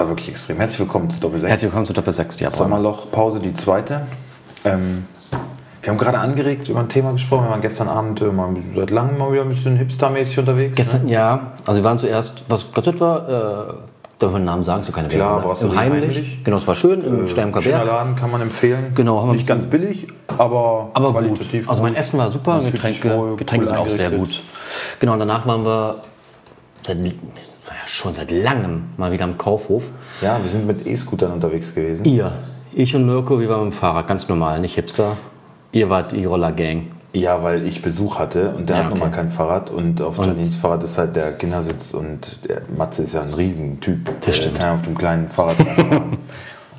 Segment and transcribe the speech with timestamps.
[0.00, 0.56] war wirklich extrem.
[0.56, 1.50] Herzlich willkommen zu Doppel 6.
[1.50, 2.76] Herzlich willkommen zu Doppel 6, die Abräumer.
[2.76, 4.06] Sommerlochpause, die zweite.
[4.64, 5.06] Ähm,
[5.82, 7.44] wir haben gerade angeregt über ein Thema gesprochen.
[7.44, 10.76] Wir waren gestern Abend äh, mal seit langem mal wieder ein bisschen hipstermäßig unterwegs.
[10.76, 11.12] Gestern, ne?
[11.12, 13.74] ja, also wir waren zuerst, was ganz nett war, äh,
[14.18, 15.48] darf man den Namen sagen, so keine Klar, Werbung, ne?
[15.48, 16.16] Brasserie Im Heimlich.
[16.16, 16.44] Heimlich.
[16.44, 17.88] Genau, es war schön, im Sternker Schöner Berg.
[17.88, 18.92] Laden kann man empfehlen.
[18.94, 21.20] Genau, haben wir Nicht ganz billig, aber, Aber gut.
[21.20, 21.94] qualitativ Also mein.
[21.94, 24.40] Essen war super, Getränke, wohl, Getränke cool sind auch sehr gut.
[24.98, 25.96] Genau, und danach waren wir
[26.82, 26.96] seit,
[27.70, 29.84] naja, schon seit langem mal wieder am Kaufhof.
[30.20, 32.04] Ja, wir sind mit E-Scootern unterwegs gewesen.
[32.04, 32.32] Ihr,
[32.72, 35.16] ich und Mirko, wir waren mit dem Fahrrad, ganz normal, nicht Hipster.
[35.72, 36.88] Ihr wart die Roller-Gang.
[37.12, 39.00] Ja, weil ich Besuch hatte und der Ja, hat okay.
[39.00, 43.02] nun mal kein Fahrrad und auf Janins Fahrrad ist halt der Kindersitz und der Matze
[43.02, 44.20] ist ja ein Riesentyp.
[44.20, 44.58] Der stimmt.
[44.58, 46.18] kann auf dem kleinen Fahrrad fahren.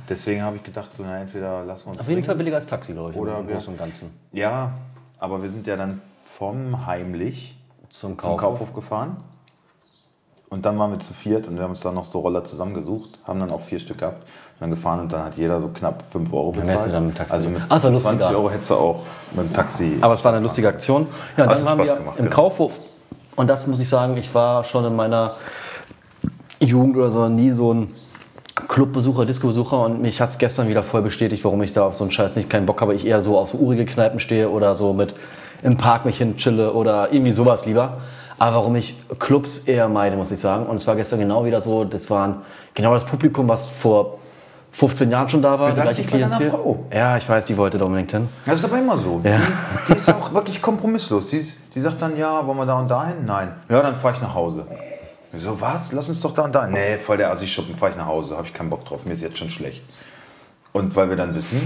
[0.08, 2.24] Deswegen habe ich gedacht, so, na, entweder lassen wir uns Auf jeden.
[2.24, 4.12] Fall billiger als Taxi, glaube ich, Oder im wir- Großen und Ganzen.
[4.32, 4.72] Ja,
[5.20, 6.00] aber wir sind ja dann
[6.38, 7.58] vom Heimlich
[7.90, 8.40] Zum zum Kaufhof.
[8.40, 9.18] Kaufhof gefahren.
[10.54, 13.12] Und dann waren wir zu viert und wir haben uns dann noch so Roller zusammengesucht,
[13.26, 16.04] haben dann auch vier Stück gehabt und dann gefahren und dann hat jeder so knapp
[16.12, 16.68] 5 Euro bezahlt.
[16.68, 17.72] wärst du dann mit Taxi Also mit gegangen.
[17.72, 18.38] Ah, ist ja 20 lustiger.
[18.38, 19.00] Euro hättest du auch
[19.34, 19.98] mit dem Taxi.
[20.02, 21.08] Aber es war eine lustige Aktion.
[21.38, 22.36] Ja, dann waren wir gemacht, im genau.
[22.36, 22.82] Kaufhof.
[23.38, 25.36] Und das muss ich sagen, ich war schon in meiner
[26.60, 27.96] Jugend oder so nie so ein
[28.68, 32.04] Clubbesucher, Discobesucher und mich hat es gestern wieder voll bestätigt, warum ich da auf so
[32.04, 32.94] einen Scheiß nicht keinen Bock habe.
[32.94, 35.16] Ich eher so auf so urige Kneipen stehe oder so mit
[35.64, 38.00] im Park mich hin chille oder irgendwie sowas lieber.
[38.42, 40.66] Aber warum ich Clubs eher meide, muss ich sagen.
[40.66, 42.42] Und es war gestern genau wieder so, das waren
[42.74, 44.18] genau das Publikum, was vor
[44.72, 46.52] 15 Jahren schon da war, Bedank die gleiche Klientel.
[46.92, 48.30] Ja, ich weiß, die wollte da unbedingt hin.
[48.48, 49.22] Das ist aber immer so.
[49.24, 49.38] Ja.
[49.38, 51.30] Die, die ist auch wirklich kompromisslos.
[51.30, 53.26] Die, ist, die sagt dann, ja, wollen wir da und dahin?
[53.28, 53.54] Nein.
[53.70, 54.66] Ja, dann fahre ich nach Hause.
[55.34, 55.92] So, was?
[55.92, 56.66] Lass uns doch da und da.
[56.66, 58.38] Nee, voll der Assi-Schuppen, fahre ich nach Hause.
[58.38, 59.06] Habe ich keinen Bock drauf.
[59.06, 59.84] Mir ist jetzt schon schlecht.
[60.74, 61.62] Und weil wir dann wissen,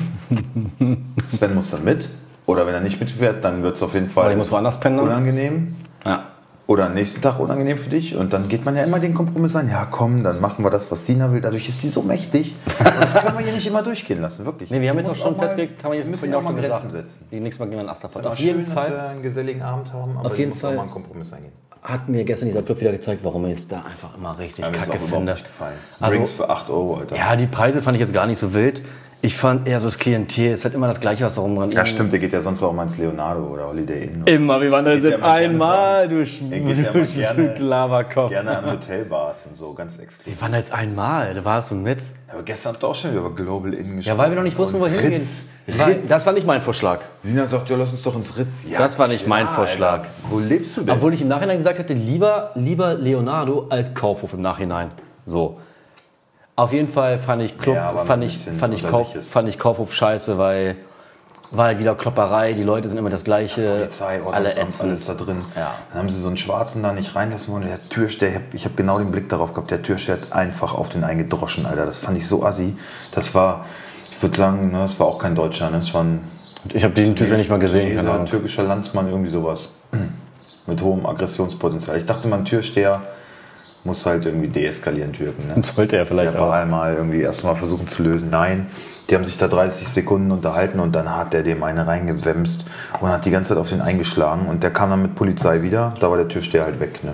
[1.25, 2.09] Sven muss dann mit.
[2.47, 4.77] Oder wenn er nicht mitfährt, dann wird es auf jeden Fall Oder ich muss woanders
[4.77, 5.77] pennen unangenehm.
[6.05, 6.34] Ja.
[6.67, 8.15] Oder am nächsten Tag unangenehm für dich.
[8.15, 9.69] Und dann geht man ja immer den Kompromiss ein.
[9.69, 11.39] Ja, komm, dann machen wir das, was Sina will.
[11.39, 12.55] Dadurch ist sie so mächtig.
[12.79, 14.71] Und das können wir hier nicht immer durchgehen lassen, wirklich.
[14.71, 16.55] Nee, wir haben Du jetzt auch schon festgelegt, haben wir müssen ja auch auch schon
[16.55, 16.81] mal gesagt.
[16.81, 17.27] Grenzen setzen.
[17.31, 18.25] Die nächstes Mal gehen wir in Asterfahrt.
[18.25, 20.75] Auf jeden dass wir Fall einen geselligen Abend haben, aber Auf jeden muss Fall.
[20.75, 21.51] mal einen Kompromiss eingehen.
[21.83, 24.71] hat mir gestern dieser Club wieder gezeigt, warum ich es da einfach immer richtig Ja,
[24.71, 25.33] kacke finde.
[25.33, 25.75] nicht gefallen.
[25.99, 27.15] Also- Drinks für 8 Euro, Alter.
[27.15, 28.81] Ja, die Preise fand ich jetzt gar nicht so wild.
[29.21, 31.73] Ich fand eher so das Klientel, es hat immer das Gleiche, was da rumrennt.
[31.73, 34.23] Ja, stimmt, der geht ja sonst auch mal ins Leonardo oder Holiday Inn.
[34.25, 38.29] Immer, wir waren da jetzt einmal, du, ja mal gerne- Laberkopf.
[38.29, 40.31] Gerne an Hotelbars und so, ganz extrem.
[40.33, 42.03] Wir waren da jetzt einmal, da warst du mit.
[42.31, 44.01] Aber gestern habt ihr auch schon wieder über Global Inn gesprochen.
[44.03, 45.13] Ja, weil wir noch nicht wussten, wo wir hingehen.
[45.21, 45.45] Ritz.
[45.65, 46.07] Weil- Ritz.
[46.07, 46.99] Das war nicht mein Vorschlag.
[47.21, 48.65] Sina sagt, ja, lass uns doch ins Ritz.
[48.69, 49.99] Ja, Das war nicht mein Vorschlag.
[50.01, 50.07] Alter.
[50.29, 50.93] Wo lebst du denn?
[50.93, 54.91] Obwohl ich im Nachhinein gesagt hätte, lieber, lieber Leonardo als Kaufhof im Nachhinein.
[55.25, 55.59] So.
[56.55, 59.93] Auf jeden Fall fand ich Club, Ja, fand, ich, fand, ich Kauf, fand ich Kaufhof
[59.93, 60.77] scheiße, weil
[61.51, 64.89] war halt wieder Klopperei, die Leute sind immer das Gleiche, Polizei, alle ätzend.
[64.89, 65.43] alles da drin.
[65.55, 65.75] Ja.
[65.89, 67.67] Dann haben sie so einen Schwarzen da nicht reinlassen wollen.
[67.67, 70.89] Der Türsteher, ich habe hab genau den Blick darauf gehabt, der Türsteher hat einfach auf
[70.89, 71.85] den eingedroschen, Alter.
[71.85, 72.75] Das fand ich so assi.
[73.11, 73.65] Das war,
[74.11, 75.77] ich würde sagen, ne, das war auch kein Deutscher, ne?
[75.77, 76.21] das war ein
[76.73, 79.69] Ich habe den Typ ja nicht mal gesehen, ein türkischer Landsmann, irgendwie sowas.
[80.67, 81.97] Mit hohem Aggressionspotenzial.
[81.97, 83.01] Ich dachte mal, ein Türsteher
[83.85, 85.47] muss halt irgendwie deeskalieren, Türken.
[85.47, 85.55] Ne?
[85.63, 86.49] Sollte er vielleicht Der auch.
[86.49, 88.29] Ball mal irgendwie erstmal versuchen zu lösen.
[88.29, 88.67] Nein,
[89.09, 92.65] die haben sich da 30 Sekunden unterhalten und dann hat der dem eine reingewemst
[92.99, 95.93] und hat die ganze Zeit auf den eingeschlagen und der kam dann mit Polizei wieder.
[95.99, 97.03] Da war der Türsteher halt weg.
[97.03, 97.13] Ne?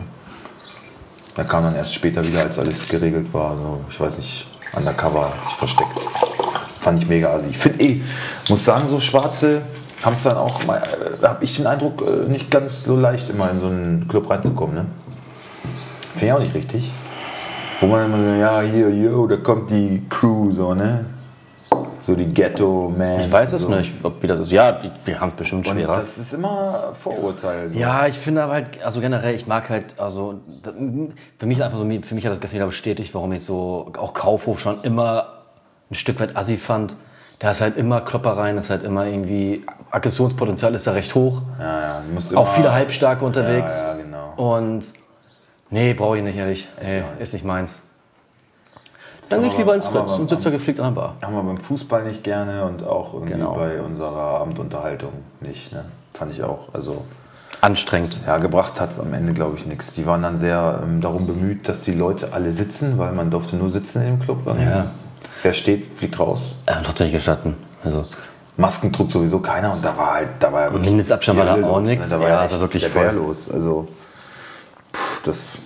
[1.35, 3.55] Er kam dann erst später wieder, als alles geregelt war.
[3.55, 5.99] So, ich weiß nicht, undercover hat sich versteckt.
[6.79, 7.47] Fand ich mega assi.
[7.51, 8.01] Ich finde eh,
[8.49, 9.61] muss sagen, so Schwarze
[10.03, 13.29] haben es dann auch mal, äh, habe ich den Eindruck, äh, nicht ganz so leicht
[13.29, 14.75] immer in so einen Club reinzukommen.
[14.75, 14.85] Ne?
[16.21, 16.91] Finde ich auch nicht richtig.
[17.79, 21.03] Wo man immer so, ja, hier, yo, da kommt die Crew, so, ne?
[22.03, 23.21] So die Ghetto-Man.
[23.21, 23.69] Ich weiß es so.
[23.69, 24.51] nicht, ob wie das ist.
[24.51, 25.97] Ja, die- wir haben es bestimmt Und schwerer.
[25.97, 27.71] das ist immer Vorurteil.
[27.71, 27.79] So.
[27.79, 30.35] Ja, ich finde aber halt, also generell, ich mag halt, also
[31.39, 33.91] für mich ist einfach so, für mich hat das gestern wieder bestätigt, warum ich so
[33.97, 35.25] auch Kaufhof schon immer
[35.89, 36.95] ein Stück weit assi fand.
[37.39, 41.41] Da ist halt immer Kloppereien, ist halt immer irgendwie, Aggressionspotenzial ist da recht hoch.
[41.59, 43.83] Ja, ja, musst Auch immer- viele Halbstarke unterwegs.
[43.85, 44.33] Ja, ja, genau.
[44.57, 44.85] Und
[45.71, 46.69] nee, brauche ich nicht, ehrlich.
[46.79, 47.81] Ey, ist nicht meins.
[49.29, 51.15] Dann gehe ich lieber ins Fritz und sitze gepflegt an der Bar.
[51.21, 53.55] Haben wir beim Fußball nicht gerne und auch irgendwie Genau.
[53.55, 55.71] bei unserer Abendunterhaltung nicht.
[55.71, 55.85] Ne?
[56.13, 56.67] Fand ich auch.
[56.73, 57.03] Also,
[57.61, 58.17] Anstrengend.
[58.27, 59.93] ja, gebracht hat es am Ende, glaube ich, nichts.
[59.93, 63.55] Die waren dann sehr ähm, darum bemüht, dass die Leute alle sitzen, weil man durfte
[63.55, 64.39] nur sitzen dem Club.
[64.59, 64.87] Ja.
[65.43, 66.55] Wer steht, fliegt raus.
[66.65, 67.55] Äh, tatsächlich gestatten.
[67.85, 68.05] Also,
[68.57, 71.79] Masken trug sowieso keiner und da war halt, da war ja Mindestabstand war da auch
[71.79, 72.09] nix.
[72.09, 73.07] Da war Ja, ja, also wirklich voll.
[73.53, 73.87] Also,
[75.23, 75.57] das,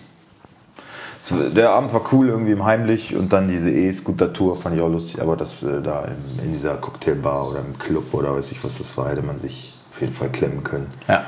[1.56, 5.22] der Abend war cool, irgendwie im Heimlich und dann diese E-Scooter-Tour fand ich auch lustig,
[5.22, 8.78] aber das äh, da in, in dieser Cocktailbar oder im Club oder weiß ich was
[8.78, 10.88] das war, hätte man sich auf jeden Fall klemmen können.
[11.08, 11.24] ja.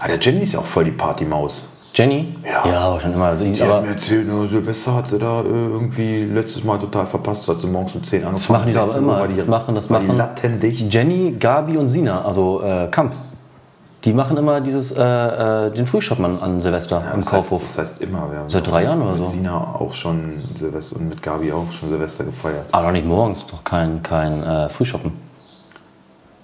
[0.00, 1.62] Ah, der Jenny ist ja auch voll die Partymaus.
[1.94, 2.34] Jenny?
[2.44, 2.66] Ja.
[2.68, 3.26] Ja, aber schon immer.
[3.26, 6.78] Also, Die aber hat mir erzählt, nur Silvester hat sie da äh, irgendwie letztes Mal
[6.78, 7.48] total verpasst.
[7.48, 8.36] Hat sie morgens um 10 angefangen.
[8.36, 9.28] das machen die aber 16 Uhr immer.
[9.28, 10.18] die, Das machen, das war die machen.
[10.18, 10.92] lattendicht.
[10.92, 13.12] Jenny, Gabi und Sina, also äh, Kamp.
[14.04, 17.62] Die machen immer dieses, äh, äh, den Frühschoppen an, Silvester Ja, im das Kaufhof.
[17.62, 18.30] Heißt, das heißt immer.
[18.30, 19.32] Wir haben Seit drei Jahren oder mit so.
[19.32, 22.66] Sina auch schon Silvester und mit Gabi auch schon Silvester gefeiert.
[22.72, 25.12] Aber noch nicht morgens, doch kein, kein äh, Frühschoppen.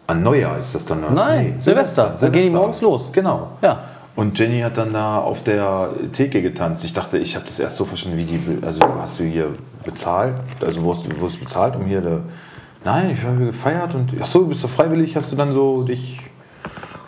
[0.07, 1.05] An Neujahr ist das dann?
[1.15, 2.15] Nein, Silvester.
[2.19, 3.13] Dann gehen die morgens los.
[3.13, 3.49] Genau.
[3.61, 3.81] Ja.
[4.17, 6.85] Und Jenny hat dann da auf der Theke getanzt.
[6.85, 8.67] Ich dachte, ich habe das erst so verstanden, wie die.
[8.67, 9.49] Also hast du hier
[9.85, 10.35] bezahlt?
[10.65, 12.23] Also wurdest du wurdest bezahlt, um hier.
[12.85, 14.13] Nein, ich habe gefeiert und.
[14.21, 15.15] Ach so, bist du freiwillig?
[15.15, 16.21] Hast du dann so dich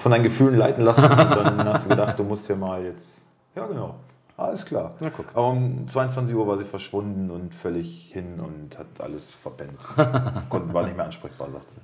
[0.02, 1.04] von deinen Gefühlen leiten lassen?
[1.04, 3.24] Und dann hast du gedacht, du musst ja mal jetzt.
[3.54, 3.94] Ja, genau.
[4.36, 4.92] Alles klar.
[5.00, 5.26] Na, guck.
[5.34, 9.78] Aber um 22 Uhr war sie verschwunden und völlig hin und hat alles verpennt.
[10.48, 11.78] Konnte, war nicht mehr ansprechbar, sagt sie.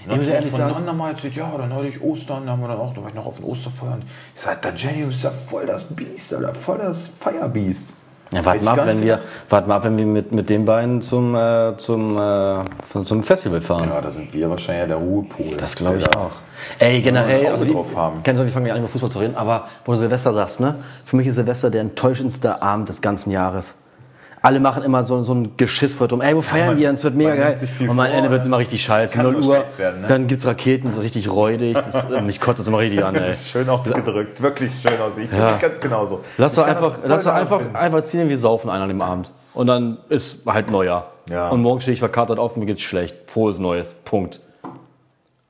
[0.00, 2.68] Ich muss ehrlich von sagen- Mal erzählt, ja, dann hatte ich Ostern, da haben wir
[2.68, 4.02] dann auch, da war ich noch auf den Osterfeuern.
[4.34, 7.92] Ich sag, da Jenny, du bist ja voll das Biest, Alter, voll das Feierbiest.
[8.32, 11.00] Ja, ich ab, gar wenn wir, warten wir ab, wenn wir mit, mit den beiden
[11.00, 13.88] zum, äh, zum, äh, zum Festival fahren.
[13.88, 15.56] Ja, da sind wir wahrscheinlich der Ruhepol.
[15.56, 16.32] Das glaube ich Der auch.
[16.78, 18.20] Ey, generell, also drauf haben.
[18.22, 20.60] kennst du, wir fangen ja an über Fußball zu reden, aber wo du Silvester sagst,
[20.60, 20.76] ne?
[21.04, 23.74] Für mich ist Silvester der enttäuschendste Abend des ganzen Jahres.
[24.42, 26.20] Alle machen immer so, so ein Geschiss vor drum.
[26.20, 26.90] Ey, wo feiern man- wir?
[26.92, 27.58] Es wird mega geil.
[27.80, 28.48] Und am Ende wird es ja.
[28.50, 29.16] immer richtig scheiße.
[29.16, 30.06] Kann 0 nur Uhr, werden, ne?
[30.06, 31.72] dann gibt es Raketen, so richtig räudig.
[31.72, 33.32] Das, mich kotzt das immer richtig an, ey.
[33.42, 35.12] Schön ausgedrückt, wirklich schön aus.
[35.16, 35.56] Ich Ja.
[35.56, 36.20] ganz genauso.
[36.36, 39.30] Lass doch einfach, lass doch einfach, einfach ziehen, wir saufen einen an dem Abend.
[39.54, 41.12] Und dann ist halt Neujahr.
[41.30, 41.48] Ja.
[41.48, 43.14] Und morgen stehe ich verkatert auf, mir geht's schlecht.
[43.30, 43.94] Frohes Neues.
[44.04, 44.40] Punkt.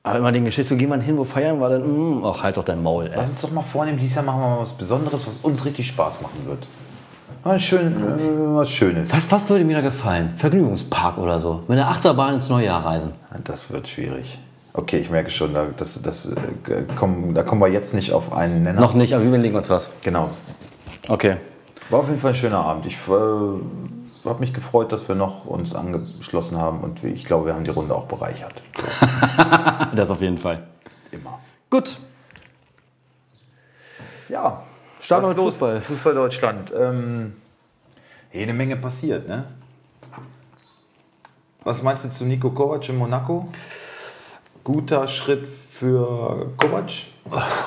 [0.05, 2.19] Aber immer den Geschichte, so geh mal hin, wo feiern wir denn?
[2.19, 3.13] Mm, ach, halt doch dein Maul, ey.
[3.15, 5.87] Lass uns doch mal vornehmen, dieses Jahr machen wir mal was Besonderes, was uns richtig
[5.87, 6.67] Spaß machen wird.
[7.43, 9.11] Mal schön, äh, was Schönes.
[9.11, 10.35] Was, was würde mir da gefallen?
[10.37, 11.63] Vergnügungspark oder so.
[11.67, 13.13] Mit der Achterbahn ins neue Jahr reisen.
[13.45, 14.37] Das wird schwierig.
[14.73, 16.35] Okay, ich merke schon, da, das, das, äh,
[16.95, 18.81] kommen, da kommen wir jetzt nicht auf einen Nenner.
[18.81, 19.89] Noch nicht, aber wir überlegen uns was.
[20.03, 20.29] Genau.
[21.07, 21.37] Okay.
[21.89, 22.85] War auf jeden Fall ein schöner Abend.
[22.85, 27.53] Ich äh, habe mich gefreut, dass wir noch uns angeschlossen haben und ich glaube, wir
[27.53, 28.61] haben die Runde auch bereichert.
[29.93, 30.63] Das auf jeden Fall.
[31.11, 31.39] Immer.
[31.69, 31.97] Gut.
[34.29, 34.63] Ja.
[35.09, 35.35] Los?
[35.35, 35.81] Fußball.
[35.81, 36.73] Fußball Deutschland.
[36.77, 37.33] Ähm,
[38.33, 39.45] jede Menge passiert, ne?
[41.63, 43.49] Was meinst du zu Nico Kovac in Monaco?
[44.63, 46.91] Guter Schritt für Kovac?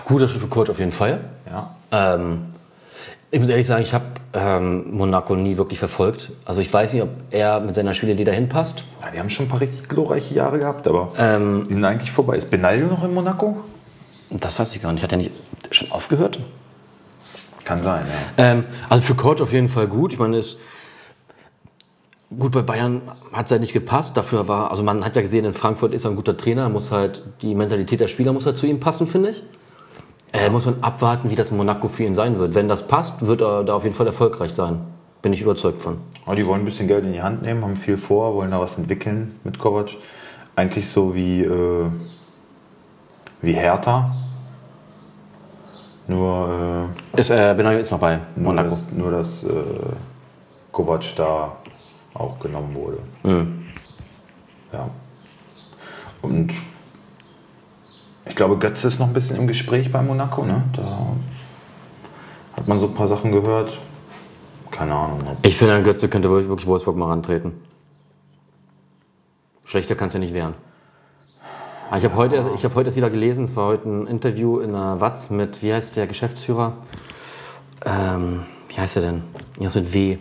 [0.05, 1.25] Guter Schritt für Kurt auf jeden Fall.
[1.47, 1.75] Ja.
[1.91, 2.55] Ähm,
[3.31, 6.33] ich muss ehrlich sagen, ich habe ähm, Monaco nie wirklich verfolgt.
[6.45, 8.85] Also ich weiß nicht, ob er mit seiner Spielidee dahin passt.
[9.03, 9.11] ja.
[9.11, 12.37] Die haben schon ein paar richtig glorreiche Jahre gehabt, aber Ähm, die sind eigentlich vorbei.
[12.37, 13.59] Ist Benaglio noch in Monaco?
[14.31, 15.03] Das weiß ich gar nicht.
[15.03, 15.33] Hat er nicht
[15.71, 16.39] schon aufgehört?
[17.65, 18.07] Kann sein,
[18.39, 18.45] ja.
[18.53, 20.15] Ähm, also für Coach auf jeden Fall gut.
[20.15, 20.59] Ich meine, ist
[22.39, 23.03] gut bei Bayern
[23.33, 24.17] hat es halt nicht gepasst.
[24.17, 26.69] Dafür war, also man hat ja gesehen, in Frankfurt ist er ein guter Trainer.
[26.69, 29.43] Muss halt die Mentalität der Spieler muss halt zu ihm passen, finde ich.
[30.33, 32.55] Äh, muss man abwarten, wie das Monaco für ihn sein wird.
[32.55, 34.81] Wenn das passt, wird er da auf jeden Fall erfolgreich sein.
[35.23, 35.99] Bin ich überzeugt von.
[36.27, 38.61] Aber die wollen ein bisschen Geld in die Hand nehmen, haben viel vor, wollen da
[38.61, 39.91] was entwickeln mit Kovac.
[40.55, 41.87] Eigentlich so wie, äh,
[43.41, 44.15] wie Hertha.
[46.07, 48.71] Nur, Ist, äh, Benaglio ist noch bei äh, nur Monaco.
[48.71, 49.49] dass, nur dass äh,
[50.73, 51.57] Kovac da
[52.15, 52.99] auch genommen wurde.
[54.73, 54.89] Ja.
[56.23, 56.53] Und
[58.29, 60.45] ich glaube, Götze ist noch ein bisschen im Gespräch bei Monaco.
[60.45, 60.63] Ne?
[60.75, 61.09] Da
[62.57, 63.79] hat man so ein paar Sachen gehört.
[64.71, 65.21] Keine Ahnung.
[65.27, 67.53] ob- Ich finde, ein Götze könnte wirklich Wolfsburg mal rantreten.
[69.65, 70.55] Schlechter kannst du nicht werden.
[71.89, 74.59] Aber Ich habe heute, ich hab heute erst wieder gelesen, es war heute ein Interview
[74.61, 76.75] in der Watz mit, wie heißt der Geschäftsführer?
[77.87, 79.23] Ähm, wie heißt er denn?
[79.55, 80.19] Irgendwas mit W.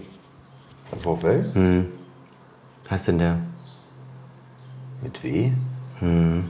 [1.02, 1.52] VfL?
[2.84, 3.40] Wie heißt denn der?
[5.04, 5.52] Mit W?
[6.00, 6.44] Wie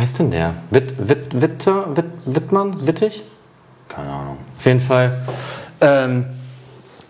[0.00, 0.54] heißt denn der?
[0.70, 2.86] Witt, Witt, Witter, Witt, Wittmann?
[2.86, 3.22] Wittig?
[3.88, 4.38] Keine Ahnung.
[4.56, 5.26] Auf jeden Fall.
[5.80, 6.24] Ähm,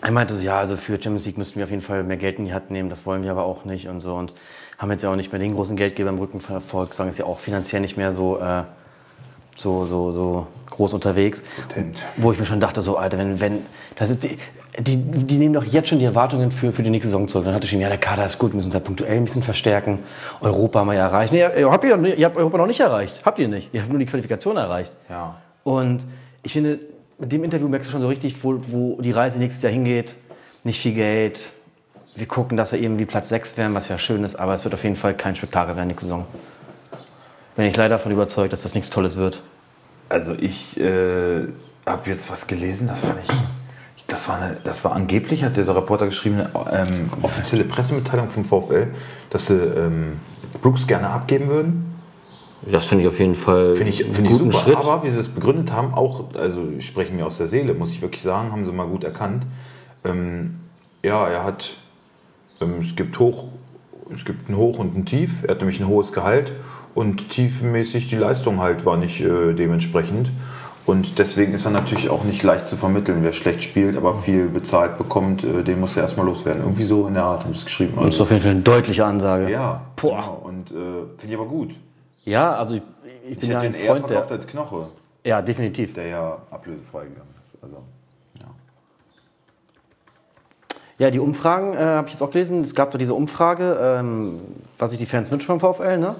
[0.02, 2.38] er meinte so, ja, also für Champions League müssten wir auf jeden Fall mehr Geld
[2.38, 4.14] in die Hand nehmen, das wollen wir aber auch nicht und so.
[4.14, 4.34] Und
[4.78, 7.18] haben jetzt ja auch nicht mehr den großen Geldgeber im Rücken von der Volkswagen, ist
[7.18, 8.62] ja auch finanziell nicht mehr so, äh,
[9.56, 11.42] so, so, so groß unterwegs.
[11.68, 12.02] Potent.
[12.16, 13.58] Wo ich mir schon dachte, so, Alter, wenn, wenn,
[13.96, 14.38] das ist die,
[14.78, 17.44] die, die nehmen doch jetzt schon die Erwartungen für, für die nächste Saison zurück.
[17.44, 19.24] Dann hatte ich ihm, ja, der Kader ist gut, wir müssen uns halt punktuell ein
[19.24, 19.98] bisschen verstärken.
[20.40, 21.32] Europa haben wir ja erreicht.
[21.32, 23.20] Nee, ihr habt, ihr, ihr habt Europa noch nicht erreicht.
[23.24, 23.70] Habt ihr nicht.
[23.72, 24.92] Ihr habt nur die Qualifikation erreicht.
[25.08, 25.36] Ja.
[25.64, 26.04] Und
[26.42, 26.78] ich finde,
[27.18, 30.14] mit dem Interview merkst du schon so richtig, wo, wo die Reise nächstes Jahr hingeht.
[30.62, 31.52] Nicht viel Geld.
[32.14, 34.74] Wir gucken, dass wir irgendwie Platz 6 werden, was ja schön ist, aber es wird
[34.74, 36.26] auf jeden Fall kein Spektakel werden nächste Saison.
[37.56, 39.42] Bin ich leider davon überzeugt, dass das nichts Tolles wird.
[40.08, 41.46] Also ich äh,
[41.86, 43.59] habe jetzt was gelesen, das fand ich.
[44.10, 48.44] Das war, eine, das war angeblich, hat dieser Reporter geschrieben, eine ähm, offizielle Pressemitteilung vom
[48.44, 48.88] VfL,
[49.30, 50.18] dass sie ähm,
[50.60, 51.94] Brooks gerne abgeben würden.
[52.62, 54.78] Das finde ich auf jeden Fall Finde ich, find ich super.
[54.78, 57.92] Aber wie sie es begründet haben, auch, also ich spreche mir aus der Seele, muss
[57.92, 59.46] ich wirklich sagen, haben sie mal gut erkannt.
[60.04, 60.56] Ähm,
[61.02, 61.76] ja, er hat,
[62.60, 63.44] ähm, es gibt hoch,
[64.12, 65.44] es gibt ein Hoch und ein Tief.
[65.44, 66.52] Er hat nämlich ein hohes Gehalt
[66.94, 70.30] und tiefmäßig die Leistung halt war nicht äh, dementsprechend.
[70.86, 73.18] Und deswegen ist er natürlich auch nicht leicht zu vermitteln.
[73.22, 76.62] Wer schlecht spielt, aber viel bezahlt bekommt, äh, den muss er erstmal loswerden.
[76.62, 77.92] Irgendwie so in der Art haben sie es geschrieben.
[77.96, 79.50] Also, das ist auf jeden Fall eine deutliche Ansage.
[79.50, 80.16] Ja, Boah.
[80.16, 80.40] Genau.
[80.44, 80.74] und äh,
[81.18, 81.74] finde ich aber gut.
[82.24, 82.82] Ja, also ich,
[83.28, 84.86] ich bin ich ja ein den Freund eher verkauft der, als Knoche.
[85.24, 85.94] Ja, definitiv.
[85.94, 87.56] Der ja ablösefrei gegangen ist.
[87.62, 87.76] Also,
[88.38, 88.46] ja.
[90.98, 92.62] Ja, die Umfragen äh, habe ich jetzt auch gelesen.
[92.62, 94.40] Es gab so diese Umfrage, ähm,
[94.78, 96.16] was sich die Fans wünschen vom VfL, ne?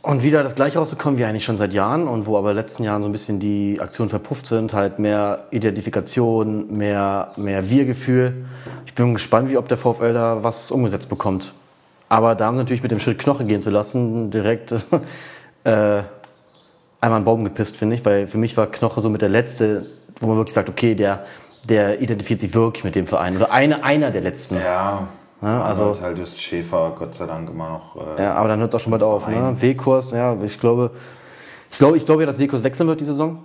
[0.00, 2.62] Und wieder das gleiche rausgekommen wie eigentlich schon seit Jahren und wo aber in den
[2.62, 8.46] letzten Jahren so ein bisschen die Aktionen verpufft sind, halt mehr Identifikation, mehr, mehr Wir-Gefühl.
[8.86, 11.52] Ich bin gespannt, wie ob der VfL da was umgesetzt bekommt.
[12.08, 14.72] Aber da haben sie natürlich mit dem Schritt Knoche gehen zu lassen, direkt
[15.64, 16.02] äh,
[17.00, 19.86] einmal einen Baum gepisst, finde ich, weil für mich war Knoche so mit der letzte,
[20.20, 21.24] wo man wirklich sagt, okay, der,
[21.68, 23.36] der identifiziert sich wirklich mit dem Verein.
[23.36, 24.56] Oder eine, einer der letzten.
[24.56, 25.08] Ja,
[25.40, 28.18] ja, also halt ist Schäfer Gott sei Dank immer noch.
[28.18, 29.28] Äh, ja, aber dann hört es auch schon bald auf.
[29.28, 29.54] Ne?
[29.60, 30.90] W-Kurs, ja, ich glaube,
[31.70, 33.44] ich glaube, ich glaube ja, dass W-Kurs wechseln wird die Saison.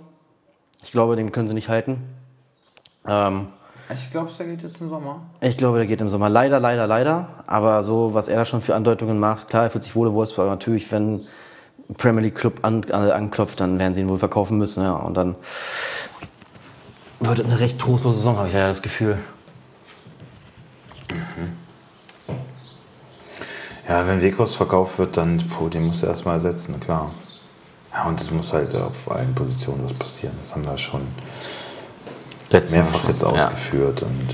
[0.82, 2.02] Ich glaube, den können sie nicht halten.
[3.06, 3.48] Ähm,
[3.92, 5.22] ich glaube, der geht jetzt im Sommer.
[5.40, 6.28] Ich glaube, der geht im Sommer.
[6.28, 7.28] Leider, leider, leider.
[7.46, 10.14] Aber so, was er da schon für Andeutungen macht, klar, er fühlt sich wohl in
[10.14, 11.26] Wolfsburg, aber natürlich, wenn
[11.88, 14.82] ein Premier League Club an, an, anklopft, dann werden sie ihn wohl verkaufen müssen.
[14.82, 14.94] Ja.
[14.96, 15.36] Und dann
[17.20, 19.18] wird eine recht trostlose Saison, habe ich ja das Gefühl.
[21.10, 21.63] Mhm.
[23.88, 27.10] Ja, wenn Wekos verkauft wird, dann, puh, den muss er erstmal ersetzen, klar.
[27.92, 30.34] Ja, und es muss halt auf allen Positionen was passieren.
[30.40, 31.02] Das haben wir schon
[32.50, 33.10] Letztes mehrfach schon.
[33.10, 34.00] jetzt ausgeführt.
[34.00, 34.06] Ja.
[34.06, 34.28] Und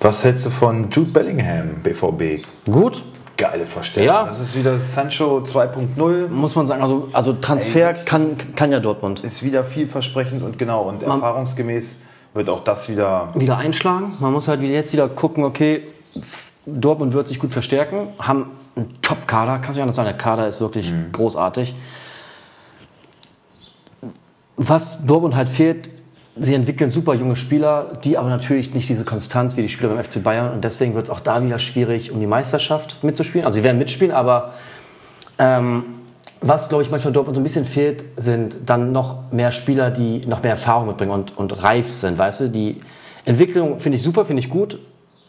[0.00, 2.44] was hältst du von Jude Bellingham, BVB?
[2.70, 3.02] Gut.
[3.36, 4.14] Geile Verstärkung.
[4.14, 4.26] Ja.
[4.26, 6.28] Das ist wieder Sancho 2.0.
[6.28, 9.20] Muss man sagen, also, also Transfer Ey, kann, kann ja Dortmund.
[9.20, 10.82] Ist wieder vielversprechend und genau.
[10.82, 11.96] Und man erfahrungsgemäß
[12.32, 13.30] wird auch das wieder.
[13.34, 14.14] Wieder einschlagen.
[14.20, 15.82] Man muss halt jetzt wieder gucken, okay,
[16.66, 20.48] Dortmund wird sich gut verstärken, haben einen Top-Kader, kannst du nicht anders sagen, der Kader
[20.48, 21.12] ist wirklich mhm.
[21.12, 21.74] großartig.
[24.56, 25.90] Was Dortmund halt fehlt,
[26.36, 30.02] sie entwickeln super junge Spieler, die aber natürlich nicht diese Konstanz wie die Spieler beim
[30.02, 33.46] FC Bayern und deswegen wird es auch da wieder schwierig, um die Meisterschaft mitzuspielen.
[33.46, 34.54] Also sie werden mitspielen, aber
[35.38, 35.84] ähm,
[36.40, 40.26] was, glaube ich, manchmal Dortmund so ein bisschen fehlt, sind dann noch mehr Spieler, die
[40.26, 42.80] noch mehr Erfahrung mitbringen und, und reif sind, weißt du, die
[43.24, 44.78] Entwicklung finde ich super, finde ich gut,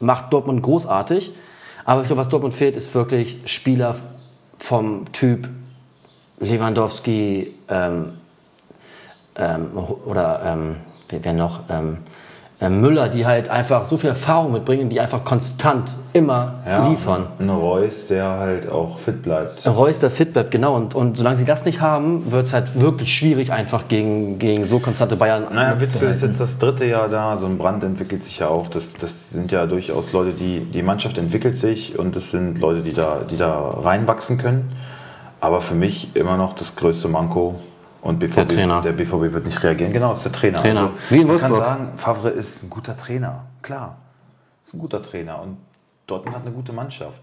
[0.05, 1.33] macht Dortmund großartig.
[1.83, 3.95] Aber ich glaube, was Dortmund fehlt, ist wirklich Spieler
[4.57, 5.49] vom Typ
[6.39, 8.13] Lewandowski ähm,
[9.35, 9.67] ähm,
[10.05, 10.77] oder ähm,
[11.09, 12.14] wer noch ähm, äh,
[12.61, 17.27] Müller, die halt einfach so viel Erfahrung mitbringen, die einfach konstant immer ja, liefern.
[17.37, 19.67] Ein Reus, der halt auch fit bleibt.
[19.67, 20.73] Ein Reus, der fit bleibt, genau.
[20.73, 24.63] Und, und solange sie das nicht haben, wird es halt wirklich schwierig, einfach gegen, gegen
[24.65, 25.47] so konstante Bayern.
[25.53, 28.69] Naja, Witzel ist jetzt das dritte Jahr da, so ein Brand entwickelt sich ja auch.
[28.69, 32.81] Das, das sind ja durchaus Leute, die, die Mannschaft entwickelt sich und das sind Leute,
[32.81, 34.71] die da, die da reinwachsen können.
[35.41, 37.55] Aber für mich immer noch das größte Manko,
[38.05, 38.81] und BVB, der Trainer.
[38.83, 39.91] Der BVB wird nicht reagieren.
[39.91, 40.59] Genau, ist der Trainer.
[40.59, 40.81] Trainer.
[40.81, 41.51] Also, Wie in Wolfsburg.
[41.51, 43.45] Man kann sagen, Favre ist ein guter Trainer.
[43.63, 43.97] Klar,
[44.63, 45.41] ist ein guter Trainer.
[45.41, 45.57] Und
[46.05, 47.19] Dortmund hat eine gute Mannschaft.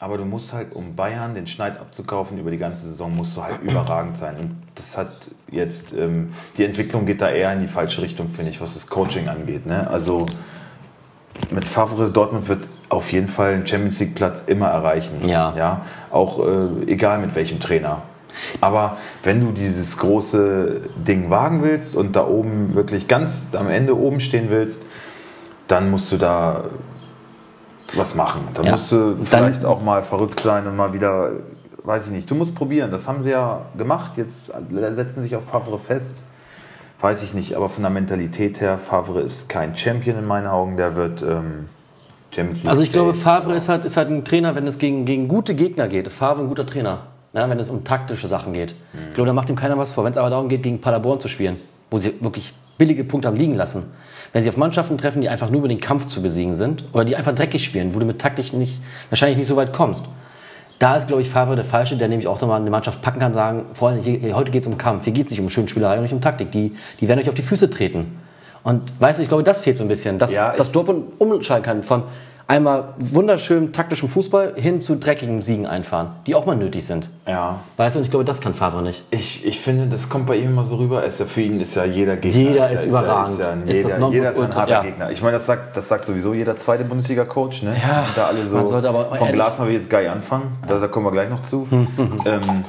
[0.00, 3.44] Aber du musst halt, um Bayern den Schneid abzukaufen über die ganze Saison, musst du
[3.44, 4.34] halt überragend sein.
[4.40, 8.50] Und das hat jetzt, ähm, die Entwicklung geht da eher in die falsche Richtung, finde
[8.50, 9.66] ich, was das Coaching angeht.
[9.66, 9.88] Ne?
[9.88, 10.26] Also
[11.52, 15.28] mit Favre Dortmund wird auf jeden Fall einen Champions League Platz immer erreichen.
[15.28, 15.54] Ja.
[15.56, 15.86] ja?
[16.10, 18.02] Auch äh, egal mit welchem Trainer.
[18.60, 23.96] Aber wenn du dieses große Ding wagen willst und da oben wirklich ganz am Ende
[23.96, 24.84] oben stehen willst,
[25.68, 26.64] dann musst du da
[27.94, 28.48] was machen.
[28.54, 28.72] Dann ja.
[28.72, 31.30] musst du vielleicht dann, auch mal verrückt sein und mal wieder,
[31.84, 32.90] weiß ich nicht, du musst probieren.
[32.90, 34.12] Das haben sie ja gemacht.
[34.16, 36.22] Jetzt setzen sich auf Favre fest.
[37.00, 40.76] Weiß ich nicht, aber von der Mentalität her, Favre ist kein Champion in meinen Augen.
[40.76, 41.68] Der wird ähm,
[42.30, 42.70] Champions League.
[42.70, 45.56] Also ich glaube, Favre ist halt, ist halt ein Trainer, wenn es gegen, gegen gute
[45.56, 46.06] Gegner geht.
[46.06, 47.00] Ist Favre ein guter Trainer
[47.32, 48.74] ja, wenn es um taktische Sachen geht.
[48.92, 49.08] Mhm.
[49.08, 50.04] Ich glaube, da macht ihm keiner was vor.
[50.04, 51.60] Wenn es aber darum geht, gegen Paderborn zu spielen,
[51.90, 53.84] wo sie wirklich billige Punkte haben liegen lassen,
[54.32, 57.04] wenn sie auf Mannschaften treffen, die einfach nur über den Kampf zu besiegen sind oder
[57.04, 60.04] die einfach dreckig spielen, wo du mit taktisch nicht, wahrscheinlich nicht so weit kommst,
[60.78, 63.32] da ist, glaube ich, Favre der Falsche, der nämlich auch nochmal eine Mannschaft packen kann,
[63.32, 66.02] sagen, Freunde, hier, heute geht es um Kampf, hier geht es nicht um Schönspielerei und
[66.02, 66.50] nicht um Taktik.
[66.50, 68.18] Die, die werden euch auf die Füße treten.
[68.64, 71.64] Und weißt du, ich glaube, das fehlt so ein bisschen, dass, ja, dass Dortmund umschalten
[71.64, 72.02] kann von
[72.46, 77.10] einmal wunderschönen taktischen Fußball hin zu dreckigen Siegen einfahren, die auch mal nötig sind.
[77.26, 77.60] Ja.
[77.76, 79.04] Weißt du, und ich glaube, das kann Favre nicht.
[79.10, 81.04] Ich, ich finde, das kommt bei ihm immer so rüber.
[81.04, 82.40] Ist ja für ihn ist ja jeder Gegner.
[82.40, 83.38] Jeder ist ja- überragend.
[83.38, 84.82] Ist ja, Ist jeder, das jeder ist ein harter ja.
[84.82, 85.10] Gegner.
[85.10, 87.62] Ich meine, das sagt, das sagt sowieso jeder zweite Bundesliga-Coach.
[87.62, 87.76] Ne?
[87.82, 88.56] Ja, da alle so.
[88.56, 90.58] man sollte aber ehrlich- Glasner will ich jetzt nicht anfangen.
[90.66, 91.66] Da, da kommen wir gleich noch zu.
[92.26, 92.64] ähm,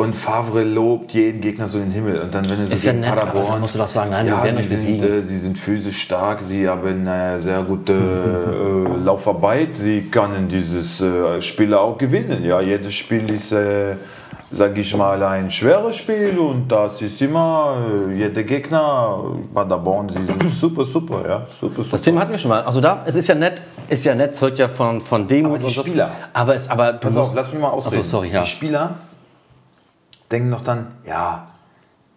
[0.00, 2.20] und Favre lobt jeden Gegner so in den Himmel.
[2.20, 3.52] Und dann, wenn er so Ist ja nett, aber Paderborn.
[3.52, 5.18] dann musst du doch sagen, nein, wir werden sie euch sind, besiegen.
[5.18, 11.00] äh, sie sind physisch stark, sie haben eine sehr gute äh, Laufarbeit, sie können dieses
[11.00, 12.44] äh, Spiel auch gewinnen.
[12.44, 13.96] Ja, jedes Spiel ist, äh,
[14.52, 17.76] sage ich mal, ein schweres Spiel und das ist immer
[18.10, 19.22] äh, jeder Gegner.
[19.54, 21.88] Paderborn, sie sind super, super, ja, super, super.
[21.92, 22.62] Das Thema hatten wir schon mal.
[22.62, 25.58] Also da, es ist ja nett, ist ja nett, zeugt ja von, von Demut Aber
[25.58, 25.86] die und.
[25.86, 26.10] Spieler.
[26.32, 28.00] Aber es, aber du Pass musst, auf, lass mich mal ausreden.
[28.00, 28.42] Achso, sorry, ja.
[28.42, 28.94] Die Spieler
[30.30, 31.48] denken noch dann, ja,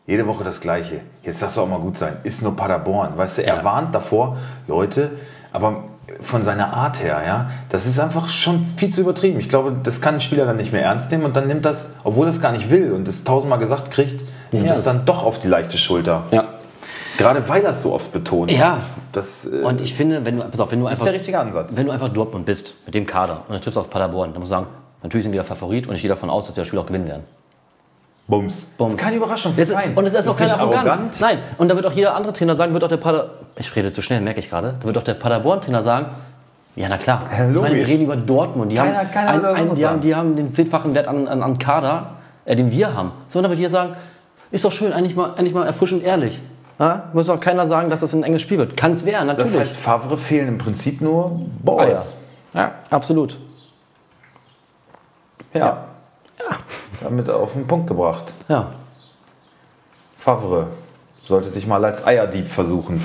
[0.05, 1.01] jede Woche das Gleiche.
[1.23, 2.17] Jetzt darfst du auch mal gut sein.
[2.23, 3.17] Ist nur Paderborn.
[3.17, 3.63] Weißt du, er Ja.
[3.63, 5.11] warnt davor, Leute,
[5.53, 5.85] aber
[6.19, 9.39] von seiner Art her, ja, das ist einfach schon viel zu übertrieben.
[9.39, 11.93] Ich glaube, das kann ein Spieler dann nicht mehr ernst nehmen und dann nimmt das,
[12.03, 14.73] obwohl er es gar nicht will und das tausendmal gesagt kriegt, nimmt Ja.
[14.73, 16.23] das dann doch auf die leichte Schulter.
[16.31, 16.45] Ja.
[17.17, 18.51] Gerade weil er es so oft betont.
[18.51, 18.79] Ja.
[19.13, 21.75] Das, äh, Und ich finde, wenn du, pass auf, wenn du einfach, der richtige Ansatz.
[21.75, 24.39] wenn du einfach Dortmund bist, mit dem Kader, und dann triffst du auf Paderborn, dann
[24.39, 24.67] musst du sagen,
[25.03, 26.85] natürlich sind wir der Favorit und ich gehe davon aus, dass wir das Spiel auch
[26.87, 27.23] gewinnen werden.
[28.27, 28.65] Bums.
[28.77, 28.93] Bums.
[28.93, 30.87] Das ist keine Überraschung für Das ist, und es ist auch Das keine Arroganz.
[30.93, 31.19] arrogant.
[31.19, 33.91] Nein, und da wird auch jeder andere Trainer sagen, wird auch der Pader, ich rede
[33.91, 36.07] zu schnell, merke ich gerade, da wird auch der Paderborn-Trainer sagen,
[36.75, 37.23] ja, na klar.
[37.37, 38.71] Ja, ich meine, wir reden über Dortmund.
[38.71, 39.93] Die, Keiner- haben, keiner ein, ein, die, sagen.
[39.93, 42.11] haben, die haben den zehnfachen Wert an, an, an Kader,
[42.45, 43.11] äh, den wir haben.
[43.27, 43.95] So, und dann wird hier sagen,
[44.49, 46.39] ist doch schön, eigentlich mal, eigentlich mal erfrischend ehrlich.
[46.79, 47.09] Ja?
[47.13, 48.75] Muss doch keiner sagen, dass das ein enges Spiel wird.
[48.75, 49.51] Kann es werden, natürlich.
[49.53, 52.15] Das heißt, Favre fehlen im Prinzip nur ah, Balls.
[52.55, 52.61] ja.
[52.61, 53.37] ja, absolut.
[55.53, 55.83] Ja.
[57.03, 58.31] Damit auf den Punkt gebracht.
[58.47, 58.71] Ja.
[60.17, 60.67] Favre
[61.15, 63.01] sollte sich mal als Eierdieb versuchen.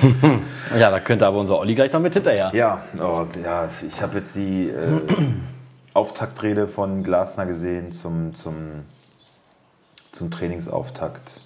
[0.78, 2.50] ja, da könnte aber unser Olli gleich noch mit hinterher.
[2.52, 5.00] ja, oh, ja, ich habe jetzt die äh,
[5.94, 8.84] Auftaktrede von Glasner gesehen zum, zum,
[10.12, 11.40] zum Trainingsauftakt.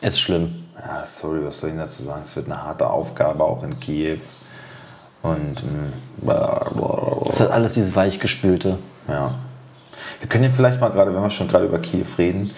[0.00, 0.66] Ist schlimm.
[0.78, 2.22] Ja, sorry, was soll ich dazu sagen?
[2.24, 4.18] Es wird eine harte Aufgabe auch in Kiew.
[5.30, 8.78] Und mm, Das hat alles dieses Weichgespülte.
[9.08, 9.34] Ja.
[10.20, 12.50] Wir können ja vielleicht mal gerade, wenn wir schon gerade über Kiew reden,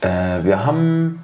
[0.00, 1.22] äh, wir haben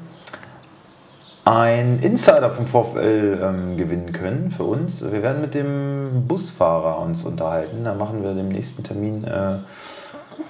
[1.44, 5.02] einen Insider vom VfL ähm, gewinnen können für uns.
[5.02, 7.84] Wir werden mit dem Busfahrer uns unterhalten.
[7.84, 9.24] Da machen wir den nächsten Termin.
[9.24, 9.58] Äh,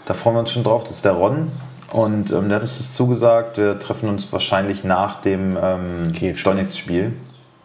[0.07, 0.85] da freuen wir uns schon drauf.
[0.85, 1.51] Das ist der Ron.
[1.93, 3.59] Und ähm, der hat uns das zugesagt.
[3.59, 6.03] Wir treffen uns wahrscheinlich nach dem ähm.
[6.45, 7.13] Donetsk-Spiel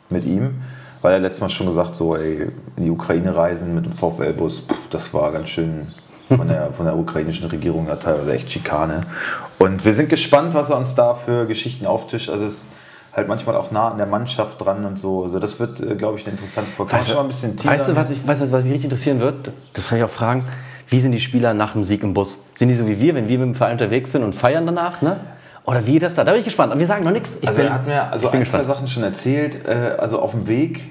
[0.10, 0.62] mit ihm.
[1.02, 4.64] Weil er letztes Mal schon gesagt, so ey, in die Ukraine reisen mit dem VfL-Bus,
[4.90, 5.88] das war ganz schön
[6.36, 9.04] von der, von der ukrainischen Regierung ja teilweise echt Schikane.
[9.60, 12.30] Und wir sind gespannt, was er uns da für Geschichten auftischt.
[12.30, 12.66] Also es ist
[13.14, 15.24] halt manchmal auch nah an der Mannschaft dran und so.
[15.24, 16.96] Also das wird, äh, glaube ich, eine interessante Folge.
[16.96, 19.20] Man schon mal ein bisschen Weißt du, was, ich, weißt, du, was mich richtig interessieren
[19.20, 19.52] wird?
[19.74, 20.46] Das kann ich auch fragen.
[20.90, 22.48] Wie sind die Spieler nach dem Sieg im Bus?
[22.54, 25.02] Sind die so wie wir, wenn wir mit dem Verein unterwegs sind und feiern danach?
[25.02, 25.20] Ne?
[25.68, 26.24] Oder wie das da?
[26.24, 26.72] Da bin ich gespannt.
[26.72, 27.38] Aber wir sagen noch nichts.
[27.42, 28.64] Ich Also bin, er hat mir also ein, zwei.
[28.64, 29.68] Sachen schon erzählt.
[29.68, 30.86] Äh, also auf dem Weg